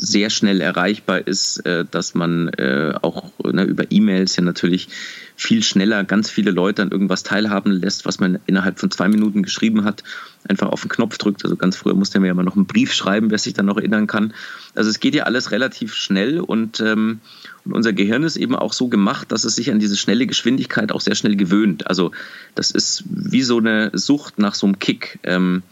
sehr 0.00 0.30
schnell 0.30 0.60
erreichbar 0.60 1.26
ist, 1.26 1.58
äh, 1.66 1.84
dass 1.90 2.14
man 2.14 2.48
äh, 2.48 2.94
auch 3.02 3.32
ne, 3.44 3.64
über 3.64 3.90
E-Mails 3.90 4.36
ja 4.36 4.42
natürlich 4.42 4.88
viel 5.36 5.62
schneller 5.62 6.04
ganz 6.04 6.28
viele 6.28 6.50
Leute 6.50 6.82
an 6.82 6.90
irgendwas 6.90 7.22
teilhaben 7.22 7.72
lässt, 7.72 8.04
was 8.04 8.20
man 8.20 8.38
innerhalb 8.46 8.78
von 8.78 8.90
zwei 8.90 9.08
Minuten 9.08 9.42
geschrieben 9.42 9.84
hat, 9.84 10.02
einfach 10.48 10.68
auf 10.68 10.82
den 10.82 10.90
Knopf 10.90 11.16
drückt. 11.18 11.44
Also 11.44 11.56
ganz 11.56 11.76
früher 11.76 11.94
musste 11.94 12.20
man 12.20 12.26
ja 12.26 12.34
mal 12.34 12.44
noch 12.44 12.56
einen 12.56 12.66
Brief 12.66 12.92
schreiben, 12.92 13.30
wer 13.30 13.38
sich 13.38 13.54
dann 13.54 13.66
noch 13.66 13.78
erinnern 13.78 14.06
kann. 14.06 14.34
Also 14.74 14.90
es 14.90 15.00
geht 15.00 15.14
ja 15.14 15.24
alles 15.24 15.50
relativ 15.50 15.94
schnell 15.94 16.40
und, 16.40 16.80
ähm, 16.80 17.20
und 17.64 17.72
unser 17.72 17.92
Gehirn 17.92 18.22
ist 18.22 18.36
eben 18.36 18.54
auch 18.54 18.72
so 18.72 18.88
gemacht, 18.88 19.32
dass 19.32 19.44
es 19.44 19.56
sich 19.56 19.70
an 19.70 19.78
diese 19.78 19.96
schnelle 19.96 20.26
Geschwindigkeit 20.26 20.92
auch 20.92 21.00
sehr 21.00 21.14
schnell 21.14 21.36
gewöhnt. 21.36 21.86
Also 21.86 22.12
das 22.54 22.70
ist 22.70 23.04
wie 23.06 23.42
so 23.42 23.58
eine 23.58 23.90
Sucht 24.10 24.40
nach 24.40 24.54
so 24.54 24.66
einem 24.66 24.80
Kick. 24.80 25.20
Ähm, 25.22 25.62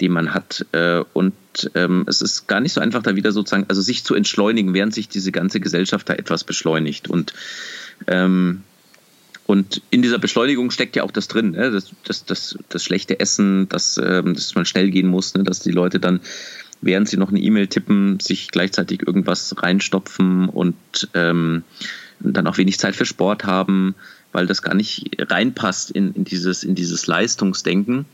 den 0.00 0.12
man 0.12 0.32
hat. 0.32 0.64
Äh, 0.72 1.02
und 1.12 1.34
ähm, 1.74 2.04
es 2.08 2.22
ist 2.22 2.46
gar 2.46 2.60
nicht 2.60 2.72
so 2.72 2.80
einfach, 2.80 3.02
da 3.02 3.16
wieder 3.16 3.32
sozusagen, 3.32 3.66
also 3.68 3.82
sich 3.82 4.02
zu 4.02 4.14
entschleunigen, 4.14 4.72
während 4.72 4.94
sich 4.94 5.08
diese 5.08 5.30
ganze 5.30 5.60
Gesellschaft 5.60 6.08
da 6.08 6.14
etwas 6.14 6.42
beschleunigt. 6.44 7.08
Und 7.08 7.34
ähm, 8.06 8.62
und 9.44 9.82
in 9.90 10.00
dieser 10.00 10.18
Beschleunigung 10.18 10.70
steckt 10.70 10.94
ja 10.94 11.02
auch 11.02 11.10
das 11.10 11.26
drin, 11.26 11.50
ne? 11.50 11.72
das, 11.72 11.90
das, 12.04 12.24
das, 12.24 12.56
das 12.68 12.84
schlechte 12.84 13.18
Essen, 13.18 13.68
dass, 13.68 13.98
ähm, 13.98 14.34
dass 14.34 14.54
man 14.54 14.64
schnell 14.64 14.90
gehen 14.90 15.08
muss, 15.08 15.34
ne? 15.34 15.42
dass 15.42 15.58
die 15.58 15.72
Leute 15.72 15.98
dann, 15.98 16.20
während 16.80 17.08
sie 17.08 17.16
noch 17.16 17.30
eine 17.30 17.40
E-Mail 17.40 17.66
tippen, 17.66 18.20
sich 18.20 18.52
gleichzeitig 18.52 19.04
irgendwas 19.04 19.56
reinstopfen 19.60 20.48
und 20.48 20.76
ähm, 21.14 21.64
dann 22.20 22.46
auch 22.46 22.58
wenig 22.58 22.78
Zeit 22.78 22.94
für 22.94 23.06
Sport 23.06 23.44
haben, 23.44 23.96
weil 24.32 24.46
das 24.46 24.62
gar 24.62 24.74
nicht 24.74 25.10
reinpasst 25.18 25.90
in, 25.90 26.12
in, 26.14 26.24
dieses, 26.24 26.64
in 26.64 26.74
dieses 26.74 27.06
Leistungsdenken. 27.06 28.06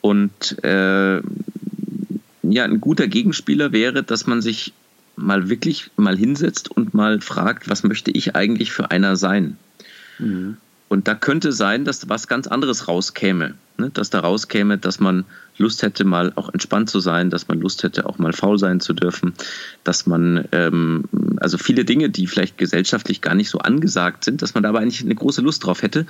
Und 0.00 0.62
äh, 0.64 1.20
ja, 2.42 2.64
ein 2.64 2.80
guter 2.80 3.06
Gegenspieler 3.08 3.72
wäre, 3.72 4.02
dass 4.02 4.26
man 4.26 4.42
sich 4.42 4.72
mal 5.16 5.48
wirklich 5.48 5.90
mal 5.96 6.16
hinsetzt 6.16 6.70
und 6.70 6.94
mal 6.94 7.20
fragt, 7.20 7.68
was 7.68 7.82
möchte 7.82 8.10
ich 8.10 8.34
eigentlich 8.34 8.72
für 8.72 8.90
einer 8.90 9.16
sein? 9.16 9.56
Mhm. 10.18 10.56
Und 10.88 11.06
da 11.06 11.14
könnte 11.14 11.52
sein, 11.52 11.84
dass 11.84 12.08
was 12.08 12.26
ganz 12.26 12.46
anderes 12.46 12.88
rauskäme. 12.88 13.54
Ne? 13.80 13.90
Dass 13.90 14.10
da 14.10 14.20
rauskäme, 14.20 14.78
dass 14.78 15.00
man 15.00 15.24
Lust 15.56 15.82
hätte, 15.82 16.04
mal 16.04 16.32
auch 16.36 16.52
entspannt 16.52 16.90
zu 16.90 17.00
sein, 17.00 17.30
dass 17.30 17.48
man 17.48 17.60
Lust 17.60 17.82
hätte, 17.82 18.06
auch 18.06 18.18
mal 18.18 18.32
faul 18.32 18.58
sein 18.58 18.80
zu 18.80 18.92
dürfen, 18.92 19.34
dass 19.84 20.06
man, 20.06 20.46
ähm, 20.52 21.04
also 21.38 21.58
viele 21.58 21.84
Dinge, 21.84 22.10
die 22.10 22.26
vielleicht 22.26 22.58
gesellschaftlich 22.58 23.20
gar 23.20 23.34
nicht 23.34 23.50
so 23.50 23.58
angesagt 23.58 24.24
sind, 24.24 24.42
dass 24.42 24.54
man 24.54 24.62
da 24.62 24.68
aber 24.68 24.80
eigentlich 24.80 25.02
eine 25.02 25.14
große 25.14 25.42
Lust 25.42 25.64
drauf 25.64 25.82
hätte. 25.82 26.06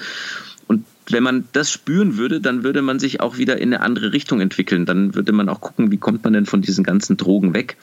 Und 0.66 0.84
wenn 1.08 1.22
man 1.22 1.48
das 1.52 1.72
spüren 1.72 2.16
würde, 2.16 2.40
dann 2.40 2.62
würde 2.62 2.82
man 2.82 3.00
sich 3.00 3.20
auch 3.20 3.38
wieder 3.38 3.58
in 3.58 3.74
eine 3.74 3.82
andere 3.82 4.12
Richtung 4.12 4.40
entwickeln. 4.40 4.86
Dann 4.86 5.14
würde 5.14 5.32
man 5.32 5.48
auch 5.48 5.60
gucken, 5.60 5.90
wie 5.90 5.96
kommt 5.96 6.22
man 6.22 6.32
denn 6.32 6.46
von 6.46 6.62
diesen 6.62 6.84
ganzen 6.84 7.16
Drogen 7.16 7.54
weg. 7.54 7.76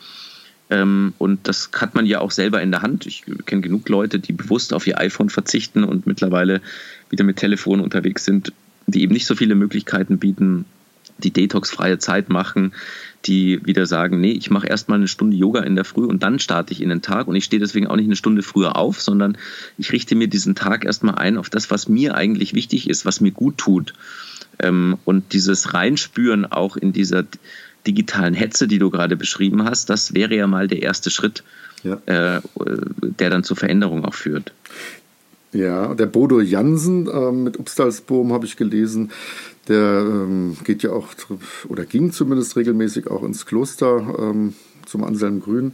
Ähm, 0.70 1.14
und 1.18 1.48
das 1.48 1.70
hat 1.76 1.96
man 1.96 2.06
ja 2.06 2.20
auch 2.20 2.32
selber 2.32 2.62
in 2.62 2.72
der 2.72 2.82
Hand. 2.82 3.06
Ich 3.06 3.24
kenne 3.46 3.62
genug 3.62 3.88
Leute, 3.90 4.20
die 4.20 4.34
bewusst 4.34 4.74
auf 4.74 4.88
ihr 4.88 5.00
iPhone 5.00 5.30
verzichten 5.30 5.84
und 5.84 6.08
mittlerweile 6.08 6.62
wieder 7.10 7.24
mit 7.24 7.38
Telefon 7.38 7.80
unterwegs 7.80 8.26
sind, 8.26 8.52
die 8.88 9.04
eben 9.04 9.14
nicht 9.14 9.26
so 9.26 9.36
viele 9.36 9.56
Möglichkeiten 9.56 10.18
bieten, 10.18 10.66
die 11.18 11.32
detoxfreie 11.32 12.00
Zeit 12.00 12.30
machen, 12.30 12.74
die 13.26 13.66
wieder 13.66 13.86
sagen, 13.86 14.22
nee, 14.22 14.32
ich 14.32 14.50
mache 14.50 14.68
erstmal 14.68 14.98
eine 14.98 15.08
Stunde 15.08 15.36
Yoga 15.36 15.62
in 15.62 15.76
der 15.76 15.86
Früh 15.86 16.06
und 16.06 16.24
dann 16.24 16.40
starte 16.40 16.74
ich 16.74 16.82
in 16.82 16.90
den 16.90 17.02
Tag 17.02 17.28
und 17.28 17.36
ich 17.36 17.44
stehe 17.44 17.60
deswegen 17.60 17.88
auch 17.88 17.96
nicht 17.96 18.06
eine 18.06 18.16
Stunde 18.16 18.44
früher 18.44 18.76
auf, 18.76 19.02
sondern 19.02 19.38
ich 19.78 19.92
richte 19.92 20.16
mir 20.16 20.28
diesen 20.28 20.56
Tag 20.56 20.86
erstmal 20.86 21.16
ein 21.16 21.38
auf 21.38 21.50
das, 21.50 21.72
was 21.72 21.90
mir 21.90 22.16
eigentlich 22.16 22.54
wichtig 22.54 22.90
ist, 22.90 23.06
was 23.06 23.20
mir 23.20 23.32
gut 23.32 23.58
tut. 23.58 23.94
Ähm, 24.60 24.98
und 25.06 25.34
dieses 25.34 25.74
Reinspüren 25.74 26.46
auch 26.46 26.78
in 26.78 26.94
dieser 26.94 27.26
digitalen 27.86 28.34
Hetze, 28.34 28.68
die 28.68 28.80
du 28.80 28.90
gerade 28.90 29.16
beschrieben 29.16 29.64
hast, 29.64 29.90
das 29.90 30.14
wäre 30.14 30.36
ja 30.36 30.48
mal 30.48 30.68
der 30.68 30.82
erste 30.84 31.10
Schritt, 31.10 31.44
ja. 31.84 32.00
äh, 32.06 32.42
der 33.02 33.30
dann 33.30 33.44
zur 33.44 33.58
Veränderung 33.58 34.06
auch 34.06 34.14
führt. 34.14 34.52
Ja, 35.58 35.96
der 35.96 36.06
Bodo 36.06 36.40
Jansen 36.40 37.08
äh, 37.08 37.32
mit 37.32 37.58
Upstalsboom 37.58 38.32
habe 38.32 38.46
ich 38.46 38.58
gelesen. 38.58 39.12
Der 39.68 40.06
ähm, 40.08 40.56
geht 40.64 40.84
ja 40.84 40.92
auch, 40.92 41.08
oder 41.68 41.86
ging 41.86 42.12
zumindest 42.12 42.56
regelmäßig 42.56 43.10
auch 43.10 43.24
ins 43.24 43.48
Kloster 43.48 44.16
ähm, 44.20 44.54
zum 44.86 45.04
Anselm 45.04 45.42
Grün. 45.42 45.74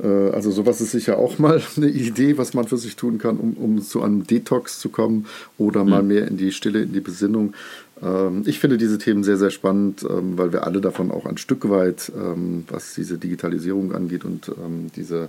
Äh, 0.00 0.30
also 0.30 0.52
sowas 0.52 0.80
ist 0.80 0.92
sicher 0.92 1.18
auch 1.18 1.38
mal 1.40 1.60
eine 1.76 1.88
Idee, 1.88 2.38
was 2.38 2.54
man 2.54 2.68
für 2.68 2.78
sich 2.78 2.94
tun 2.94 3.18
kann, 3.18 3.38
um, 3.38 3.54
um 3.54 3.82
zu 3.82 4.02
einem 4.02 4.24
Detox 4.24 4.78
zu 4.78 4.88
kommen 4.88 5.26
oder 5.58 5.84
mal 5.84 6.02
mhm. 6.02 6.08
mehr 6.08 6.28
in 6.28 6.36
die 6.36 6.52
Stille, 6.52 6.82
in 6.82 6.92
die 6.92 7.00
Besinnung. 7.00 7.54
Ähm, 8.02 8.42
ich 8.46 8.58
finde 8.58 8.78
diese 8.78 8.98
Themen 8.98 9.24
sehr, 9.24 9.36
sehr 9.36 9.50
spannend, 9.50 10.04
ähm, 10.08 10.36
weil 10.38 10.52
wir 10.52 10.66
alle 10.66 10.80
davon 10.80 11.10
auch 11.10 11.26
ein 11.26 11.38
Stück 11.38 11.68
weit, 11.68 12.12
ähm, 12.16 12.64
was 12.68 12.94
diese 12.94 13.18
Digitalisierung 13.18 13.92
angeht 13.94 14.24
und 14.24 14.52
diese 14.96 15.28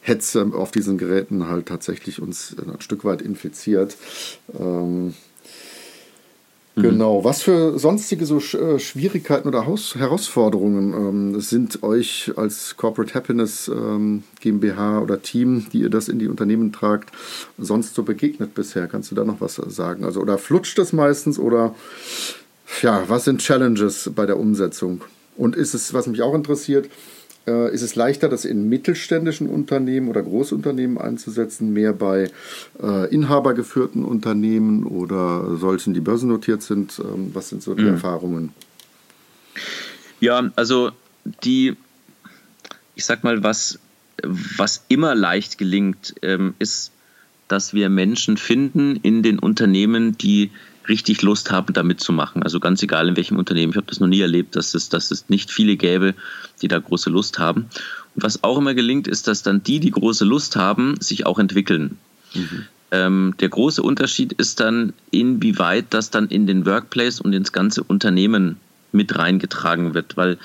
Hetze 0.00 0.50
auf 0.54 0.70
diesen 0.70 0.98
Geräten 0.98 1.48
halt 1.48 1.66
tatsächlich 1.66 2.20
uns 2.20 2.56
ein 2.58 2.80
Stück 2.80 3.04
weit 3.04 3.22
infiziert. 3.22 3.96
Mhm. 6.76 6.82
Genau. 6.82 7.24
Was 7.24 7.42
für 7.42 7.78
sonstige 7.78 8.26
so 8.26 8.38
äh, 8.38 8.78
Schwierigkeiten 8.78 9.46
oder 9.46 9.66
Haus 9.66 9.94
Herausforderungen 9.94 10.92
ähm, 10.92 11.40
sind 11.40 11.82
euch 11.82 12.32
als 12.36 12.76
Corporate 12.76 13.14
Happiness 13.14 13.68
ähm, 13.68 14.24
GmbH 14.40 15.00
oder 15.00 15.22
Team, 15.22 15.66
die 15.72 15.80
ihr 15.80 15.90
das 15.90 16.08
in 16.08 16.18
die 16.18 16.28
Unternehmen 16.28 16.72
tragt, 16.72 17.10
sonst 17.58 17.94
so 17.94 18.02
begegnet 18.02 18.54
bisher? 18.54 18.88
Kannst 18.88 19.10
du 19.10 19.14
da 19.14 19.24
noch 19.24 19.40
was 19.40 19.54
sagen? 19.54 20.04
Also 20.04 20.20
oder 20.20 20.36
flutscht 20.36 20.78
es 20.80 20.92
meistens 20.92 21.38
oder 21.38 21.74
ja, 22.82 23.04
was 23.08 23.24
sind 23.24 23.40
Challenges 23.40 24.10
bei 24.14 24.26
der 24.26 24.38
Umsetzung? 24.38 25.02
Und 25.36 25.56
ist 25.56 25.74
es, 25.74 25.94
was 25.94 26.06
mich 26.06 26.22
auch 26.22 26.34
interessiert, 26.34 26.88
äh, 27.46 27.72
ist 27.72 27.82
es 27.82 27.94
leichter, 27.94 28.28
das 28.28 28.44
in 28.44 28.68
mittelständischen 28.68 29.48
Unternehmen 29.48 30.08
oder 30.08 30.22
Großunternehmen 30.22 30.98
einzusetzen, 30.98 31.72
mehr 31.72 31.92
bei 31.92 32.30
äh, 32.82 33.14
inhabergeführten 33.14 34.04
Unternehmen 34.04 34.84
oder 34.84 35.56
solchen, 35.56 35.94
die 35.94 36.00
börsennotiert 36.00 36.62
sind? 36.62 36.98
Ähm, 36.98 37.30
was 37.34 37.48
sind 37.48 37.62
so 37.62 37.74
die 37.74 37.82
mhm. 37.82 37.88
Erfahrungen? 37.88 38.52
Ja, 40.20 40.50
also 40.56 40.90
die, 41.44 41.76
ich 42.94 43.04
sag 43.04 43.24
mal, 43.24 43.42
was, 43.42 43.78
was 44.22 44.84
immer 44.88 45.14
leicht 45.14 45.58
gelingt, 45.58 46.14
ähm, 46.22 46.54
ist, 46.58 46.92
dass 47.48 47.74
wir 47.74 47.88
Menschen 47.90 48.36
finden 48.36 48.96
in 48.96 49.22
den 49.22 49.38
Unternehmen, 49.38 50.16
die 50.16 50.50
richtig 50.88 51.22
Lust 51.22 51.50
haben, 51.50 51.72
da 51.72 51.82
mitzumachen. 51.82 52.42
Also 52.42 52.60
ganz 52.60 52.82
egal 52.82 53.08
in 53.08 53.16
welchem 53.16 53.38
Unternehmen. 53.38 53.72
Ich 53.72 53.76
habe 53.76 53.86
das 53.86 54.00
noch 54.00 54.08
nie 54.08 54.20
erlebt, 54.20 54.56
dass 54.56 54.74
es, 54.74 54.88
dass 54.88 55.10
es 55.10 55.28
nicht 55.28 55.50
viele 55.50 55.76
gäbe, 55.76 56.14
die 56.62 56.68
da 56.68 56.78
große 56.78 57.10
Lust 57.10 57.38
haben. 57.38 57.66
Und 58.14 58.22
was 58.22 58.44
auch 58.44 58.58
immer 58.58 58.74
gelingt, 58.74 59.08
ist, 59.08 59.28
dass 59.28 59.42
dann 59.42 59.62
die, 59.62 59.80
die 59.80 59.90
große 59.90 60.24
Lust 60.24 60.56
haben, 60.56 61.00
sich 61.00 61.26
auch 61.26 61.38
entwickeln. 61.38 61.98
Mhm. 62.34 62.66
Ähm, 62.90 63.34
der 63.40 63.48
große 63.48 63.82
Unterschied 63.82 64.32
ist 64.34 64.60
dann, 64.60 64.92
inwieweit 65.10 65.86
das 65.90 66.10
dann 66.10 66.28
in 66.28 66.46
den 66.46 66.66
Workplace 66.66 67.20
und 67.20 67.32
ins 67.32 67.52
ganze 67.52 67.82
Unternehmen 67.82 68.56
mit 68.92 69.18
reingetragen 69.18 69.94
wird, 69.94 70.16
weil 70.16 70.38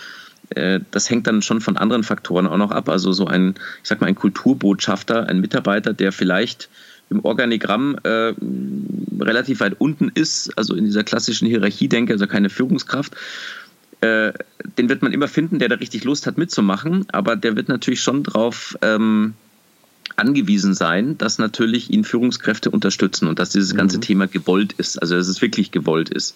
äh, 0.50 0.80
das 0.92 1.10
hängt 1.10 1.28
dann 1.28 1.42
schon 1.42 1.62
von 1.62 1.78
anderen 1.78 2.04
Faktoren 2.04 2.48
auch 2.48 2.58
noch 2.58 2.72
ab. 2.72 2.90
Also 2.90 3.14
so 3.14 3.28
ein, 3.28 3.56
ich 3.84 3.90
sag 3.90 4.02
mal, 4.02 4.08
ein 4.08 4.16
Kulturbotschafter, 4.16 5.28
ein 5.28 5.42
Mitarbeiter, 5.42 5.94
der 5.94 6.12
vielleicht 6.12 6.70
im 7.10 7.24
Organigramm 7.26 7.98
äh, 8.04 8.34
relativ 9.20 9.60
weit 9.60 9.76
unten 9.80 10.10
ist, 10.14 10.58
also 10.58 10.76
in 10.76 10.86
dieser 10.86 11.04
klassischen 11.04 11.48
Hierarchie 11.48 11.88
denke, 11.88 12.14
also 12.14 12.28
keine 12.28 12.50
Führungskraft, 12.50 13.16
äh, 14.02 14.32
den 14.78 14.90
wird 14.90 15.02
man 15.02 15.12
immer 15.12 15.28
finden, 15.28 15.60
der 15.60 15.70
da 15.70 15.76
richtig 15.76 16.04
Lust 16.04 16.26
hat 16.26 16.38
mitzumachen, 16.38 17.06
aber 17.12 17.36
der 17.36 17.56
wird 17.56 17.68
natürlich 17.68 18.02
schon 18.02 18.24
darauf 18.24 18.78
ähm, 18.82 19.34
angewiesen 20.16 20.74
sein, 20.74 21.18
dass 21.18 21.38
natürlich 21.38 21.90
ihn 21.90 22.04
Führungskräfte 22.04 22.70
unterstützen 22.72 23.28
und 23.28 23.40
dass 23.40 23.50
dieses 23.50 23.76
ganze 23.76 23.98
mhm. 23.98 24.02
Thema 24.02 24.28
gewollt 24.28 24.74
ist, 24.74 25.02
also 25.02 25.16
dass 25.16 25.28
es 25.28 25.42
wirklich 25.42 25.72
gewollt 25.72 26.10
ist 26.10 26.36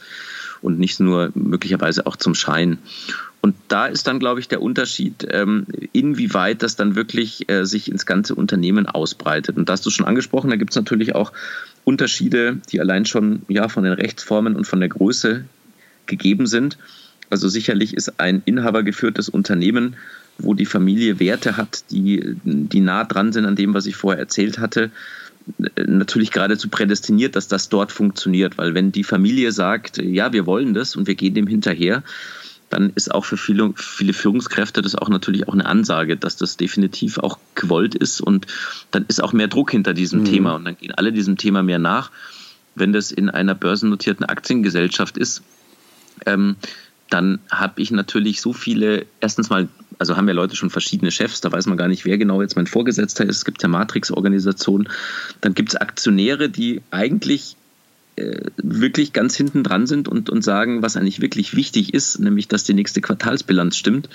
und 0.61 0.79
nicht 0.79 0.99
nur 0.99 1.31
möglicherweise 1.35 2.05
auch 2.05 2.15
zum 2.15 2.35
Schein. 2.35 2.79
Und 3.43 3.55
da 3.67 3.87
ist 3.87 4.07
dann, 4.07 4.19
glaube 4.19 4.39
ich, 4.39 4.47
der 4.47 4.61
Unterschied, 4.61 5.27
ähm, 5.29 5.65
inwieweit 5.91 6.63
das 6.63 6.77
dann 6.77 6.95
wirklich 6.95 7.49
äh, 7.49 7.65
sich 7.65 7.91
ins 7.91 8.05
ganze 8.05 8.35
Unternehmen 8.35 8.85
ausbreitet. 8.85 9.57
Und 9.57 9.67
da 9.67 9.73
hast 9.73 9.85
du 9.85 9.89
schon 9.89 10.05
angesprochen, 10.05 10.49
da 10.49 10.55
gibt 10.55 10.71
es 10.71 10.77
natürlich 10.77 11.13
auch 11.13 11.33
Unterschiede, 11.83 12.61
die 12.71 12.79
allein 12.79 13.05
schon 13.05 13.41
ja, 13.49 13.67
von 13.67 13.83
den 13.83 13.91
Rechtsformen 13.91 14.55
und 14.55 14.65
von 14.65 14.79
der 14.79 14.87
Größe 14.87 15.43
gegeben 16.05 16.47
sind. 16.47 16.77
Also 17.29 17.49
sicherlich 17.49 17.93
ist 17.93 18.17
ein 18.17 18.41
inhabergeführtes 18.45 19.27
Unternehmen, 19.27 19.97
wo 20.37 20.53
die 20.53 20.65
Familie 20.65 21.19
Werte 21.19 21.57
hat, 21.57 21.83
die, 21.91 22.37
die 22.45 22.79
nah 22.79 23.03
dran 23.03 23.33
sind 23.33 23.43
an 23.43 23.57
dem, 23.57 23.73
was 23.73 23.87
ich 23.87 23.97
vorher 23.97 24.21
erzählt 24.21 24.57
hatte, 24.57 24.89
natürlich 25.75 26.31
geradezu 26.31 26.69
prädestiniert, 26.69 27.35
dass 27.35 27.49
das 27.49 27.67
dort 27.67 27.91
funktioniert. 27.91 28.57
Weil 28.57 28.73
wenn 28.73 28.93
die 28.93 29.03
Familie 29.03 29.51
sagt, 29.51 29.97
ja, 29.97 30.31
wir 30.31 30.45
wollen 30.45 30.73
das 30.73 30.95
und 30.95 31.07
wir 31.07 31.15
gehen 31.15 31.33
dem 31.33 31.47
hinterher, 31.47 32.03
dann 32.73 32.91
ist 32.95 33.13
auch 33.13 33.23
für 33.23 33.37
viele, 33.37 33.71
viele 33.75 34.13
Führungskräfte 34.13 34.81
das 34.81 34.95
auch 34.95 35.07
natürlich 35.07 35.47
auch 35.47 35.53
eine 35.53 35.67
Ansage, 35.67 36.17
dass 36.17 36.37
das 36.37 36.57
definitiv 36.57 37.19
auch 37.19 37.37
gewollt 37.53 37.93
ist 37.93 38.19
und 38.19 38.47
dann 38.89 39.05
ist 39.07 39.21
auch 39.21 39.31
mehr 39.31 39.47
Druck 39.47 39.69
hinter 39.69 39.93
diesem 39.93 40.21
mhm. 40.21 40.25
Thema 40.25 40.55
und 40.55 40.65
dann 40.65 40.75
gehen 40.77 40.91
alle 40.91 41.13
diesem 41.13 41.37
Thema 41.37 41.61
mehr 41.61 41.77
nach. 41.77 42.09
Wenn 42.73 42.91
das 42.91 43.11
in 43.11 43.29
einer 43.29 43.53
börsennotierten 43.53 44.25
Aktiengesellschaft 44.25 45.19
ist, 45.19 45.43
ähm, 46.25 46.55
dann 47.11 47.39
habe 47.51 47.79
ich 47.79 47.91
natürlich 47.91 48.41
so 48.41 48.53
viele, 48.53 49.05
erstens 49.19 49.51
mal, 49.51 49.67
also 49.99 50.17
haben 50.17 50.27
ja 50.27 50.33
Leute 50.33 50.55
schon 50.55 50.71
verschiedene 50.71 51.11
Chefs, 51.11 51.41
da 51.41 51.51
weiß 51.51 51.67
man 51.67 51.77
gar 51.77 51.87
nicht, 51.87 52.05
wer 52.05 52.17
genau 52.17 52.41
jetzt 52.41 52.55
mein 52.55 52.65
Vorgesetzter 52.65 53.23
ist. 53.23 53.37
Es 53.37 53.45
gibt 53.45 53.61
ja 53.61 53.69
Matrix-Organisationen. 53.69 54.89
Dann 55.41 55.53
gibt 55.53 55.69
es 55.69 55.75
Aktionäre, 55.75 56.49
die 56.49 56.81
eigentlich 56.89 57.55
wirklich 58.57 59.13
ganz 59.13 59.35
hinten 59.35 59.63
dran 59.63 59.87
sind 59.87 60.07
und, 60.07 60.29
und 60.29 60.43
sagen, 60.43 60.81
was 60.81 60.97
eigentlich 60.97 61.21
wirklich 61.21 61.55
wichtig 61.55 61.93
ist, 61.93 62.19
nämlich 62.19 62.47
dass 62.47 62.63
die 62.63 62.73
nächste 62.73 63.01
Quartalsbilanz 63.01 63.75
stimmt. 63.75 64.09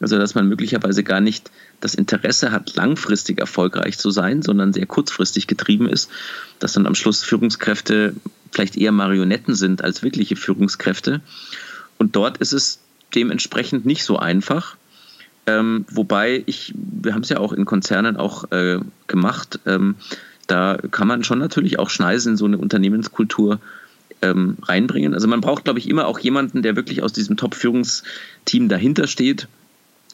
Also 0.00 0.18
dass 0.18 0.34
man 0.34 0.48
möglicherweise 0.48 1.04
gar 1.04 1.20
nicht 1.20 1.50
das 1.80 1.94
Interesse 1.94 2.52
hat, 2.52 2.74
langfristig 2.74 3.38
erfolgreich 3.38 3.98
zu 3.98 4.10
sein, 4.10 4.42
sondern 4.42 4.72
sehr 4.72 4.86
kurzfristig 4.86 5.46
getrieben 5.46 5.88
ist, 5.88 6.10
dass 6.58 6.72
dann 6.72 6.86
am 6.86 6.94
Schluss 6.94 7.22
Führungskräfte 7.22 8.14
vielleicht 8.50 8.76
eher 8.76 8.92
Marionetten 8.92 9.54
sind 9.54 9.82
als 9.82 10.02
wirkliche 10.02 10.36
Führungskräfte. 10.36 11.20
Und 11.98 12.16
dort 12.16 12.38
ist 12.38 12.52
es 12.52 12.80
dementsprechend 13.14 13.86
nicht 13.86 14.04
so 14.04 14.18
einfach. 14.18 14.76
Ähm, 15.46 15.84
wobei 15.90 16.42
ich, 16.46 16.72
wir 16.74 17.12
haben 17.12 17.22
es 17.22 17.28
ja 17.28 17.38
auch 17.38 17.52
in 17.52 17.66
Konzernen 17.66 18.16
auch 18.16 18.50
äh, 18.50 18.80
gemacht, 19.06 19.60
ähm, 19.66 19.96
da 20.46 20.78
kann 20.90 21.08
man 21.08 21.24
schon 21.24 21.38
natürlich 21.38 21.78
auch 21.78 21.90
Schneisen 21.90 22.32
in 22.32 22.36
so 22.36 22.44
eine 22.44 22.58
Unternehmenskultur 22.58 23.60
ähm, 24.22 24.56
reinbringen. 24.62 25.14
Also 25.14 25.28
man 25.28 25.40
braucht, 25.40 25.64
glaube 25.64 25.78
ich, 25.78 25.88
immer 25.88 26.06
auch 26.06 26.18
jemanden, 26.18 26.62
der 26.62 26.76
wirklich 26.76 27.02
aus 27.02 27.12
diesem 27.12 27.36
Top-Führungsteam 27.36 28.68
dahinter 28.68 29.06
steht. 29.06 29.48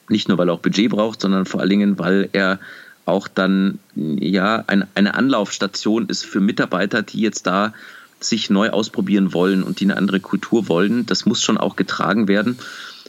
Nicht 0.08 0.28
nur, 0.28 0.38
weil 0.38 0.48
er 0.48 0.54
auch 0.54 0.60
Budget 0.60 0.90
braucht, 0.90 1.20
sondern 1.20 1.46
vor 1.46 1.60
allen 1.60 1.70
Dingen, 1.70 1.98
weil 1.98 2.28
er 2.32 2.58
auch 3.06 3.28
dann 3.28 3.78
ja 3.94 4.64
eine, 4.66 4.88
eine 4.94 5.14
Anlaufstation 5.14 6.06
ist 6.08 6.24
für 6.24 6.40
Mitarbeiter, 6.40 7.02
die 7.02 7.20
jetzt 7.20 7.46
da 7.46 7.72
sich 8.20 8.50
neu 8.50 8.70
ausprobieren 8.70 9.32
wollen 9.32 9.62
und 9.62 9.80
die 9.80 9.84
eine 9.84 9.96
andere 9.96 10.20
Kultur 10.20 10.68
wollen. 10.68 11.06
Das 11.06 11.26
muss 11.26 11.42
schon 11.42 11.56
auch 11.56 11.76
getragen 11.76 12.28
werden 12.28 12.58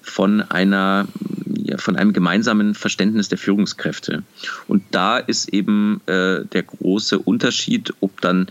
von 0.01 0.41
einer 0.41 1.07
ja, 1.71 1.77
von 1.77 1.95
einem 1.95 2.11
gemeinsamen 2.11 2.75
Verständnis 2.75 3.29
der 3.29 3.37
Führungskräfte. 3.37 4.23
Und 4.67 4.83
da 4.91 5.17
ist 5.17 5.49
eben 5.49 6.01
äh, 6.05 6.43
der 6.45 6.63
große 6.63 7.17
Unterschied, 7.17 7.93
ob 8.01 8.19
dann 8.19 8.47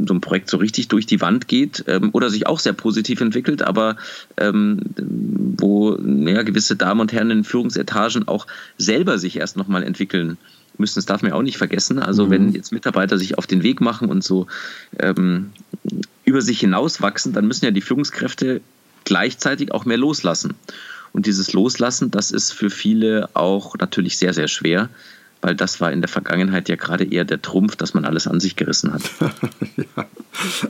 so 0.00 0.14
ein 0.14 0.20
Projekt 0.20 0.50
so 0.50 0.56
richtig 0.56 0.88
durch 0.88 1.06
die 1.06 1.20
Wand 1.20 1.46
geht 1.46 1.84
ähm, 1.86 2.10
oder 2.12 2.28
sich 2.28 2.48
auch 2.48 2.58
sehr 2.58 2.72
positiv 2.72 3.20
entwickelt, 3.20 3.62
aber 3.62 3.96
ähm, 4.36 4.80
wo 4.96 5.96
ja, 5.96 6.42
gewisse 6.42 6.74
Damen 6.74 7.00
und 7.00 7.12
Herren 7.12 7.30
in 7.30 7.44
Führungsetagen 7.44 8.26
auch 8.26 8.48
selber 8.78 9.18
sich 9.18 9.36
erst 9.36 9.56
nochmal 9.56 9.84
entwickeln 9.84 10.38
müssen. 10.76 10.98
Das 10.98 11.06
darf 11.06 11.22
man 11.22 11.30
ja 11.30 11.36
auch 11.36 11.42
nicht 11.42 11.56
vergessen. 11.56 12.00
Also 12.00 12.26
mhm. 12.26 12.30
wenn 12.30 12.52
jetzt 12.52 12.72
Mitarbeiter 12.72 13.16
sich 13.16 13.38
auf 13.38 13.46
den 13.46 13.62
Weg 13.62 13.80
machen 13.80 14.08
und 14.08 14.24
so 14.24 14.48
ähm, 14.98 15.52
über 16.24 16.42
sich 16.42 16.58
hinauswachsen, 16.58 17.32
dann 17.32 17.46
müssen 17.46 17.64
ja 17.64 17.70
die 17.70 17.80
Führungskräfte 17.80 18.60
gleichzeitig 19.04 19.70
auch 19.70 19.84
mehr 19.84 19.98
loslassen. 19.98 20.54
Und 21.16 21.26
dieses 21.26 21.52
Loslassen, 21.54 22.10
das 22.10 22.30
ist 22.30 22.52
für 22.52 22.70
viele 22.70 23.30
auch 23.34 23.76
natürlich 23.78 24.18
sehr, 24.18 24.34
sehr 24.34 24.48
schwer 24.48 24.90
weil 25.42 25.54
das 25.54 25.80
war 25.80 25.92
in 25.92 26.00
der 26.00 26.08
Vergangenheit 26.08 26.68
ja 26.68 26.76
gerade 26.76 27.04
eher 27.04 27.24
der 27.24 27.40
Trumpf, 27.40 27.76
dass 27.76 27.94
man 27.94 28.04
alles 28.04 28.26
an 28.26 28.40
sich 28.40 28.56
gerissen 28.56 28.92
hat. 28.92 29.02
ja. 29.76 30.06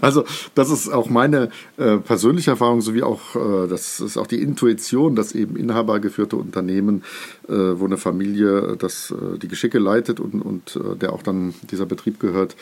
Also 0.01 0.25
das 0.55 0.71
ist 0.71 0.89
auch 0.89 1.09
meine 1.09 1.51
äh, 1.77 1.97
persönliche 1.97 2.51
Erfahrung, 2.51 2.81
sowie 2.81 3.03
auch 3.03 3.35
äh, 3.37 3.69
das 3.69 4.01
ist 4.01 4.17
auch 4.17 4.27
die 4.27 4.43
Intuition, 4.43 5.17
dass 5.17 5.33
eben 5.33 5.57
inhabergeführte 5.57 6.37
Unternehmen, 6.37 7.05
äh, 7.49 7.53
wo 7.53 7.87
eine 7.87 7.97
Familie 7.97 8.73
äh, 8.73 8.77
das, 8.77 9.13
äh, 9.13 9.39
die 9.39 9.49
Geschicke 9.49 9.79
leitet 9.79 10.21
und, 10.21 10.43
und 10.43 10.77
äh, 10.77 10.97
der 10.97 11.13
auch 11.13 11.23
dann 11.23 11.55
dieser 11.71 11.87
Betrieb 11.87 12.21
gehört, 12.21 12.57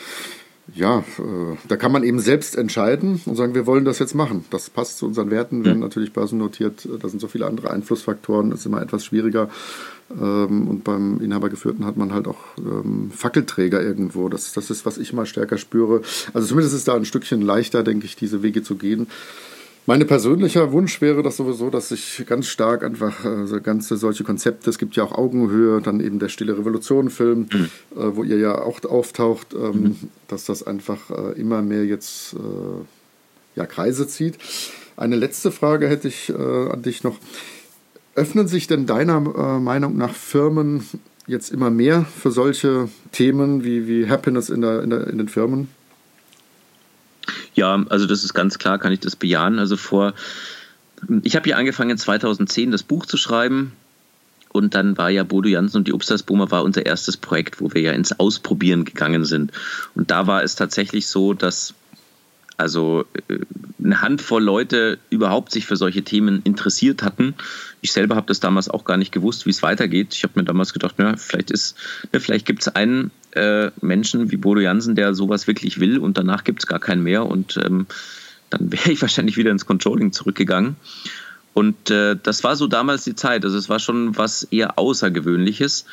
ja, 0.72 1.00
äh, 1.18 1.56
da 1.68 1.76
kann 1.76 1.92
man 1.92 2.04
eben 2.04 2.20
selbst 2.20 2.56
entscheiden 2.56 3.20
und 3.26 3.36
sagen, 3.36 3.54
wir 3.54 3.66
wollen 3.66 3.84
das 3.84 3.98
jetzt 3.98 4.14
machen. 4.14 4.44
Das 4.50 4.70
passt 4.70 4.98
zu 4.98 5.06
unseren 5.06 5.30
Werten, 5.30 5.64
werden 5.64 5.80
natürlich 5.80 6.12
börsennotiert, 6.12 6.88
da 7.00 7.08
sind 7.08 7.20
so 7.20 7.28
viele 7.28 7.46
andere 7.46 7.70
Einflussfaktoren, 7.70 8.50
das 8.50 8.60
ist 8.60 8.66
immer 8.66 8.80
etwas 8.80 9.04
schwieriger. 9.04 9.50
Ähm, 10.10 10.68
und 10.68 10.84
beim 10.84 11.20
Inhabergeführten 11.20 11.84
hat 11.84 11.96
man 11.96 12.12
halt 12.12 12.28
auch 12.28 12.38
ähm, 12.58 13.10
Fackelträger 13.10 13.82
irgendwo. 13.82 14.28
Das, 14.28 14.52
das 14.52 14.70
ist, 14.70 14.86
was 14.86 14.98
ich 14.98 15.12
mal 15.12 15.26
stärker 15.26 15.58
spüre. 15.58 16.02
Also 16.32 16.48
zumindest 16.48 16.74
ist 16.74 16.88
da 16.88 16.94
ein 16.94 17.04
Stückchen 17.04 17.42
leichter, 17.42 17.82
denke 17.82 18.06
ich, 18.06 18.16
diese 18.16 18.42
Wege 18.42 18.62
zu 18.62 18.76
gehen. 18.76 19.06
Mein 19.86 20.06
persönlicher 20.06 20.72
Wunsch 20.72 21.02
wäre 21.02 21.22
das 21.22 21.36
sowieso, 21.36 21.68
dass 21.68 21.90
sich 21.90 22.24
ganz 22.26 22.46
stark 22.46 22.82
einfach 22.82 23.24
also 23.24 23.60
ganze 23.60 23.98
solche 23.98 24.24
Konzepte, 24.24 24.70
es 24.70 24.78
gibt 24.78 24.96
ja 24.96 25.04
auch 25.04 25.12
Augenhöhe, 25.12 25.82
dann 25.82 26.00
eben 26.00 26.18
der 26.18 26.30
Stille 26.30 26.56
Revolution-Film, 26.56 27.48
mhm. 27.52 27.68
äh, 27.94 28.16
wo 28.16 28.24
ihr 28.24 28.38
ja 28.38 28.62
auch 28.62 28.82
auftaucht, 28.84 29.48
ähm, 29.52 29.82
mhm. 29.82 29.96
dass 30.28 30.46
das 30.46 30.62
einfach 30.66 31.10
äh, 31.10 31.38
immer 31.38 31.60
mehr 31.60 31.84
jetzt 31.84 32.32
äh, 32.34 33.56
ja, 33.56 33.66
Kreise 33.66 34.08
zieht. 34.08 34.38
Eine 34.96 35.16
letzte 35.16 35.50
Frage 35.50 35.88
hätte 35.88 36.08
ich 36.08 36.30
äh, 36.30 36.32
an 36.32 36.82
dich 36.82 37.04
noch. 37.04 37.18
Öffnen 38.14 38.48
sich 38.48 38.66
denn 38.66 38.86
deiner 38.86 39.16
äh, 39.16 39.60
Meinung 39.60 39.98
nach 39.98 40.14
Firmen 40.14 40.86
jetzt 41.26 41.50
immer 41.50 41.70
mehr 41.70 42.04
für 42.04 42.30
solche 42.30 42.88
Themen 43.12 43.64
wie, 43.64 43.86
wie 43.86 44.08
Happiness 44.08 44.50
in, 44.50 44.60
der, 44.60 44.82
in, 44.82 44.90
der, 44.90 45.08
in 45.08 45.18
den 45.18 45.28
Firmen? 45.28 45.68
Ja, 47.54 47.84
also 47.88 48.06
das 48.06 48.24
ist 48.24 48.34
ganz 48.34 48.58
klar, 48.58 48.78
kann 48.78 48.92
ich 48.92 49.00
das 49.00 49.16
bejahen. 49.16 49.58
Also 49.58 49.76
vor, 49.76 50.14
ich 51.22 51.36
habe 51.36 51.44
hier 51.44 51.56
angefangen 51.56 51.96
2010 51.96 52.70
das 52.70 52.82
Buch 52.82 53.06
zu 53.06 53.16
schreiben 53.16 53.72
und 54.54 54.74
dann 54.74 54.96
war 54.96 55.10
ja 55.10 55.24
Bodo 55.24 55.48
Jansen 55.48 55.78
und 55.78 55.88
die 55.88 55.92
Upstalsboomer 55.92 56.50
war 56.50 56.62
unser 56.62 56.86
erstes 56.86 57.16
Projekt, 57.16 57.60
wo 57.60 57.74
wir 57.74 57.80
ja 57.80 57.92
ins 57.92 58.18
Ausprobieren 58.18 58.84
gegangen 58.84 59.24
sind. 59.24 59.52
Und 59.94 60.10
da 60.10 60.26
war 60.26 60.42
es 60.42 60.54
tatsächlich 60.54 61.08
so, 61.08 61.34
dass 61.34 61.74
also 62.56 63.04
äh, 63.28 63.38
eine 63.82 64.00
Handvoll 64.00 64.42
Leute 64.42 64.98
überhaupt 65.10 65.50
sich 65.50 65.66
für 65.66 65.76
solche 65.76 66.02
Themen 66.02 66.40
interessiert 66.44 67.02
hatten. 67.02 67.34
Ich 67.84 67.92
selber 67.92 68.16
habe 68.16 68.26
das 68.26 68.40
damals 68.40 68.70
auch 68.70 68.86
gar 68.86 68.96
nicht 68.96 69.12
gewusst, 69.12 69.44
wie 69.44 69.50
es 69.50 69.62
weitergeht. 69.62 70.14
Ich 70.14 70.22
habe 70.22 70.40
mir 70.40 70.44
damals 70.44 70.72
gedacht, 70.72 70.94
ja, 70.98 71.18
vielleicht 71.18 71.50
ist, 71.50 71.76
vielleicht 72.12 72.46
gibt 72.46 72.62
es 72.62 72.68
einen 72.68 73.10
äh, 73.32 73.72
Menschen 73.82 74.30
wie 74.30 74.38
Bodo 74.38 74.60
Jansen, 74.60 74.94
der 74.94 75.12
sowas 75.12 75.46
wirklich 75.46 75.80
will 75.80 75.98
und 75.98 76.16
danach 76.16 76.44
gibt 76.44 76.62
es 76.62 76.66
gar 76.66 76.78
keinen 76.78 77.02
mehr 77.02 77.26
und 77.26 77.60
ähm, 77.62 77.86
dann 78.48 78.72
wäre 78.72 78.90
ich 78.90 79.02
wahrscheinlich 79.02 79.36
wieder 79.36 79.50
ins 79.50 79.66
Controlling 79.66 80.12
zurückgegangen. 80.12 80.76
Und 81.52 81.90
äh, 81.90 82.16
das 82.20 82.42
war 82.42 82.56
so 82.56 82.68
damals 82.68 83.04
die 83.04 83.16
Zeit. 83.16 83.44
Also 83.44 83.58
es 83.58 83.68
war 83.68 83.78
schon 83.78 84.16
was 84.16 84.44
eher 84.44 84.78
Außergewöhnliches. 84.78 85.84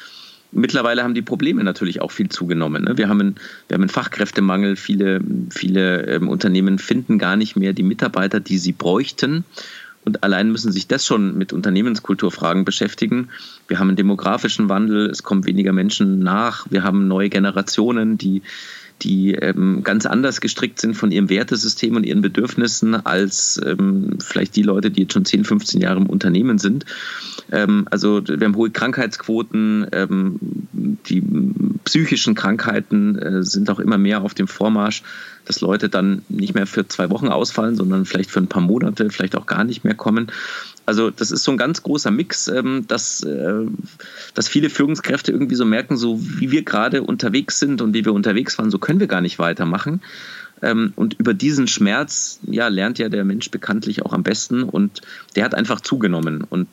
Mittlerweile 0.53 1.03
haben 1.03 1.13
die 1.13 1.21
Probleme 1.21 1.61
natürlich 1.61 2.01
auch 2.01 2.11
viel 2.11 2.29
zugenommen. 2.29 2.85
Ne? 2.85 2.97
Wir 2.97 3.09
haben 3.09 3.19
einen, 3.19 3.35
wir 3.67 3.75
haben 3.75 3.81
einen 3.81 3.89
Fachkräftemangel. 3.89 4.77
Viele, 4.77 5.19
viele 5.49 6.07
ähm, 6.07 6.29
Unternehmen 6.29 6.79
finden 6.79 7.19
gar 7.19 7.35
nicht 7.35 7.57
mehr 7.57 7.73
die 7.73 7.83
Mitarbeiter, 7.83 8.39
die 8.39 8.57
sie 8.57 8.71
bräuchten. 8.71 9.43
Und 10.03 10.23
allein 10.23 10.51
müssen 10.51 10.71
sich 10.71 10.87
das 10.87 11.05
schon 11.05 11.37
mit 11.37 11.53
Unternehmenskulturfragen 11.53 12.65
beschäftigen. 12.65 13.29
Wir 13.67 13.79
haben 13.79 13.89
einen 13.89 13.97
demografischen 13.97 14.67
Wandel, 14.67 15.09
es 15.09 15.23
kommen 15.23 15.45
weniger 15.45 15.73
Menschen 15.73 16.19
nach, 16.19 16.65
wir 16.69 16.83
haben 16.83 17.07
neue 17.07 17.29
Generationen, 17.29 18.17
die 18.17 18.41
die 19.01 19.33
ähm, 19.33 19.83
ganz 19.83 20.05
anders 20.05 20.41
gestrickt 20.41 20.79
sind 20.79 20.95
von 20.95 21.11
ihrem 21.11 21.29
Wertesystem 21.29 21.95
und 21.95 22.05
ihren 22.05 22.21
Bedürfnissen 22.21 22.95
als 22.95 23.59
ähm, 23.65 24.17
vielleicht 24.23 24.55
die 24.55 24.63
Leute, 24.63 24.91
die 24.91 25.01
jetzt 25.01 25.13
schon 25.13 25.25
10, 25.25 25.43
15 25.43 25.81
Jahre 25.81 25.99
im 25.99 26.05
Unternehmen 26.05 26.59
sind. 26.59 26.85
Ähm, 27.51 27.87
also 27.89 28.21
wir 28.25 28.45
haben 28.45 28.55
hohe 28.55 28.69
Krankheitsquoten, 28.69 29.87
ähm, 29.91 30.39
die 30.71 31.23
psychischen 31.83 32.35
Krankheiten 32.35 33.17
äh, 33.17 33.43
sind 33.43 33.69
auch 33.69 33.79
immer 33.79 33.97
mehr 33.97 34.21
auf 34.21 34.33
dem 34.33 34.47
Vormarsch, 34.47 35.03
dass 35.45 35.61
Leute 35.61 35.89
dann 35.89 36.21
nicht 36.29 36.53
mehr 36.53 36.67
für 36.67 36.87
zwei 36.87 37.09
Wochen 37.09 37.27
ausfallen, 37.27 37.75
sondern 37.75 38.05
vielleicht 38.05 38.29
für 38.29 38.39
ein 38.39 38.47
paar 38.47 38.61
Monate, 38.61 39.09
vielleicht 39.09 39.35
auch 39.35 39.47
gar 39.47 39.63
nicht 39.63 39.83
mehr 39.83 39.95
kommen. 39.95 40.27
Also 40.91 41.09
das 41.09 41.31
ist 41.31 41.45
so 41.45 41.51
ein 41.51 41.57
ganz 41.57 41.83
großer 41.83 42.11
Mix, 42.11 42.49
ähm, 42.49 42.83
dass, 42.85 43.23
äh, 43.23 43.65
dass 44.33 44.49
viele 44.49 44.69
Führungskräfte 44.69 45.31
irgendwie 45.31 45.55
so 45.55 45.63
merken, 45.63 45.95
so 45.95 46.19
wie 46.19 46.51
wir 46.51 46.65
gerade 46.65 47.01
unterwegs 47.01 47.59
sind 47.59 47.81
und 47.81 47.93
wie 47.93 48.03
wir 48.03 48.11
unterwegs 48.11 48.57
waren, 48.57 48.69
so 48.69 48.77
können 48.77 48.99
wir 48.99 49.07
gar 49.07 49.21
nicht 49.21 49.39
weitermachen. 49.39 50.01
Ähm, 50.61 50.91
und 50.97 51.13
über 51.13 51.33
diesen 51.33 51.69
Schmerz 51.69 52.41
ja, 52.43 52.67
lernt 52.67 52.99
ja 52.99 53.07
der 53.07 53.23
Mensch 53.23 53.49
bekanntlich 53.51 54.03
auch 54.03 54.11
am 54.11 54.23
besten 54.23 54.63
und 54.63 54.99
der 55.37 55.45
hat 55.45 55.55
einfach 55.55 55.79
zugenommen. 55.79 56.43
Und 56.49 56.67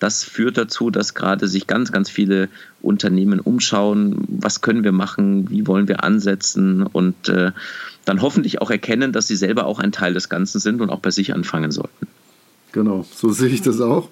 das 0.00 0.22
führt 0.22 0.58
dazu, 0.58 0.90
dass 0.90 1.14
gerade 1.14 1.48
sich 1.48 1.66
ganz, 1.66 1.92
ganz 1.92 2.10
viele 2.10 2.50
Unternehmen 2.82 3.40
umschauen, 3.40 4.22
was 4.28 4.60
können 4.60 4.84
wir 4.84 4.92
machen, 4.92 5.48
wie 5.48 5.66
wollen 5.66 5.88
wir 5.88 6.04
ansetzen 6.04 6.82
und 6.82 7.30
äh, 7.30 7.52
dann 8.04 8.20
hoffentlich 8.20 8.60
auch 8.60 8.70
erkennen, 8.70 9.12
dass 9.12 9.28
sie 9.28 9.36
selber 9.36 9.64
auch 9.64 9.78
ein 9.78 9.92
Teil 9.92 10.12
des 10.12 10.28
Ganzen 10.28 10.58
sind 10.58 10.82
und 10.82 10.90
auch 10.90 11.00
bei 11.00 11.10
sich 11.10 11.32
anfangen 11.32 11.70
sollten. 11.70 12.06
Genau, 12.72 13.04
so 13.14 13.30
sehe 13.30 13.48
ich 13.48 13.62
das 13.62 13.80
auch. 13.80 14.08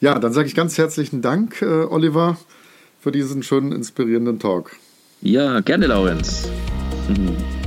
Ja, 0.00 0.18
dann 0.18 0.32
sage 0.32 0.48
ich 0.48 0.54
ganz 0.54 0.78
herzlichen 0.78 1.20
Dank, 1.20 1.60
äh, 1.62 1.84
Oliver, 1.84 2.38
für 3.00 3.12
diesen 3.12 3.42
schönen, 3.42 3.72
inspirierenden 3.72 4.38
Talk. 4.38 4.76
Ja, 5.20 5.60
gerne, 5.60 5.86
Laurenz. 5.86 6.48
Mhm. 7.08 7.59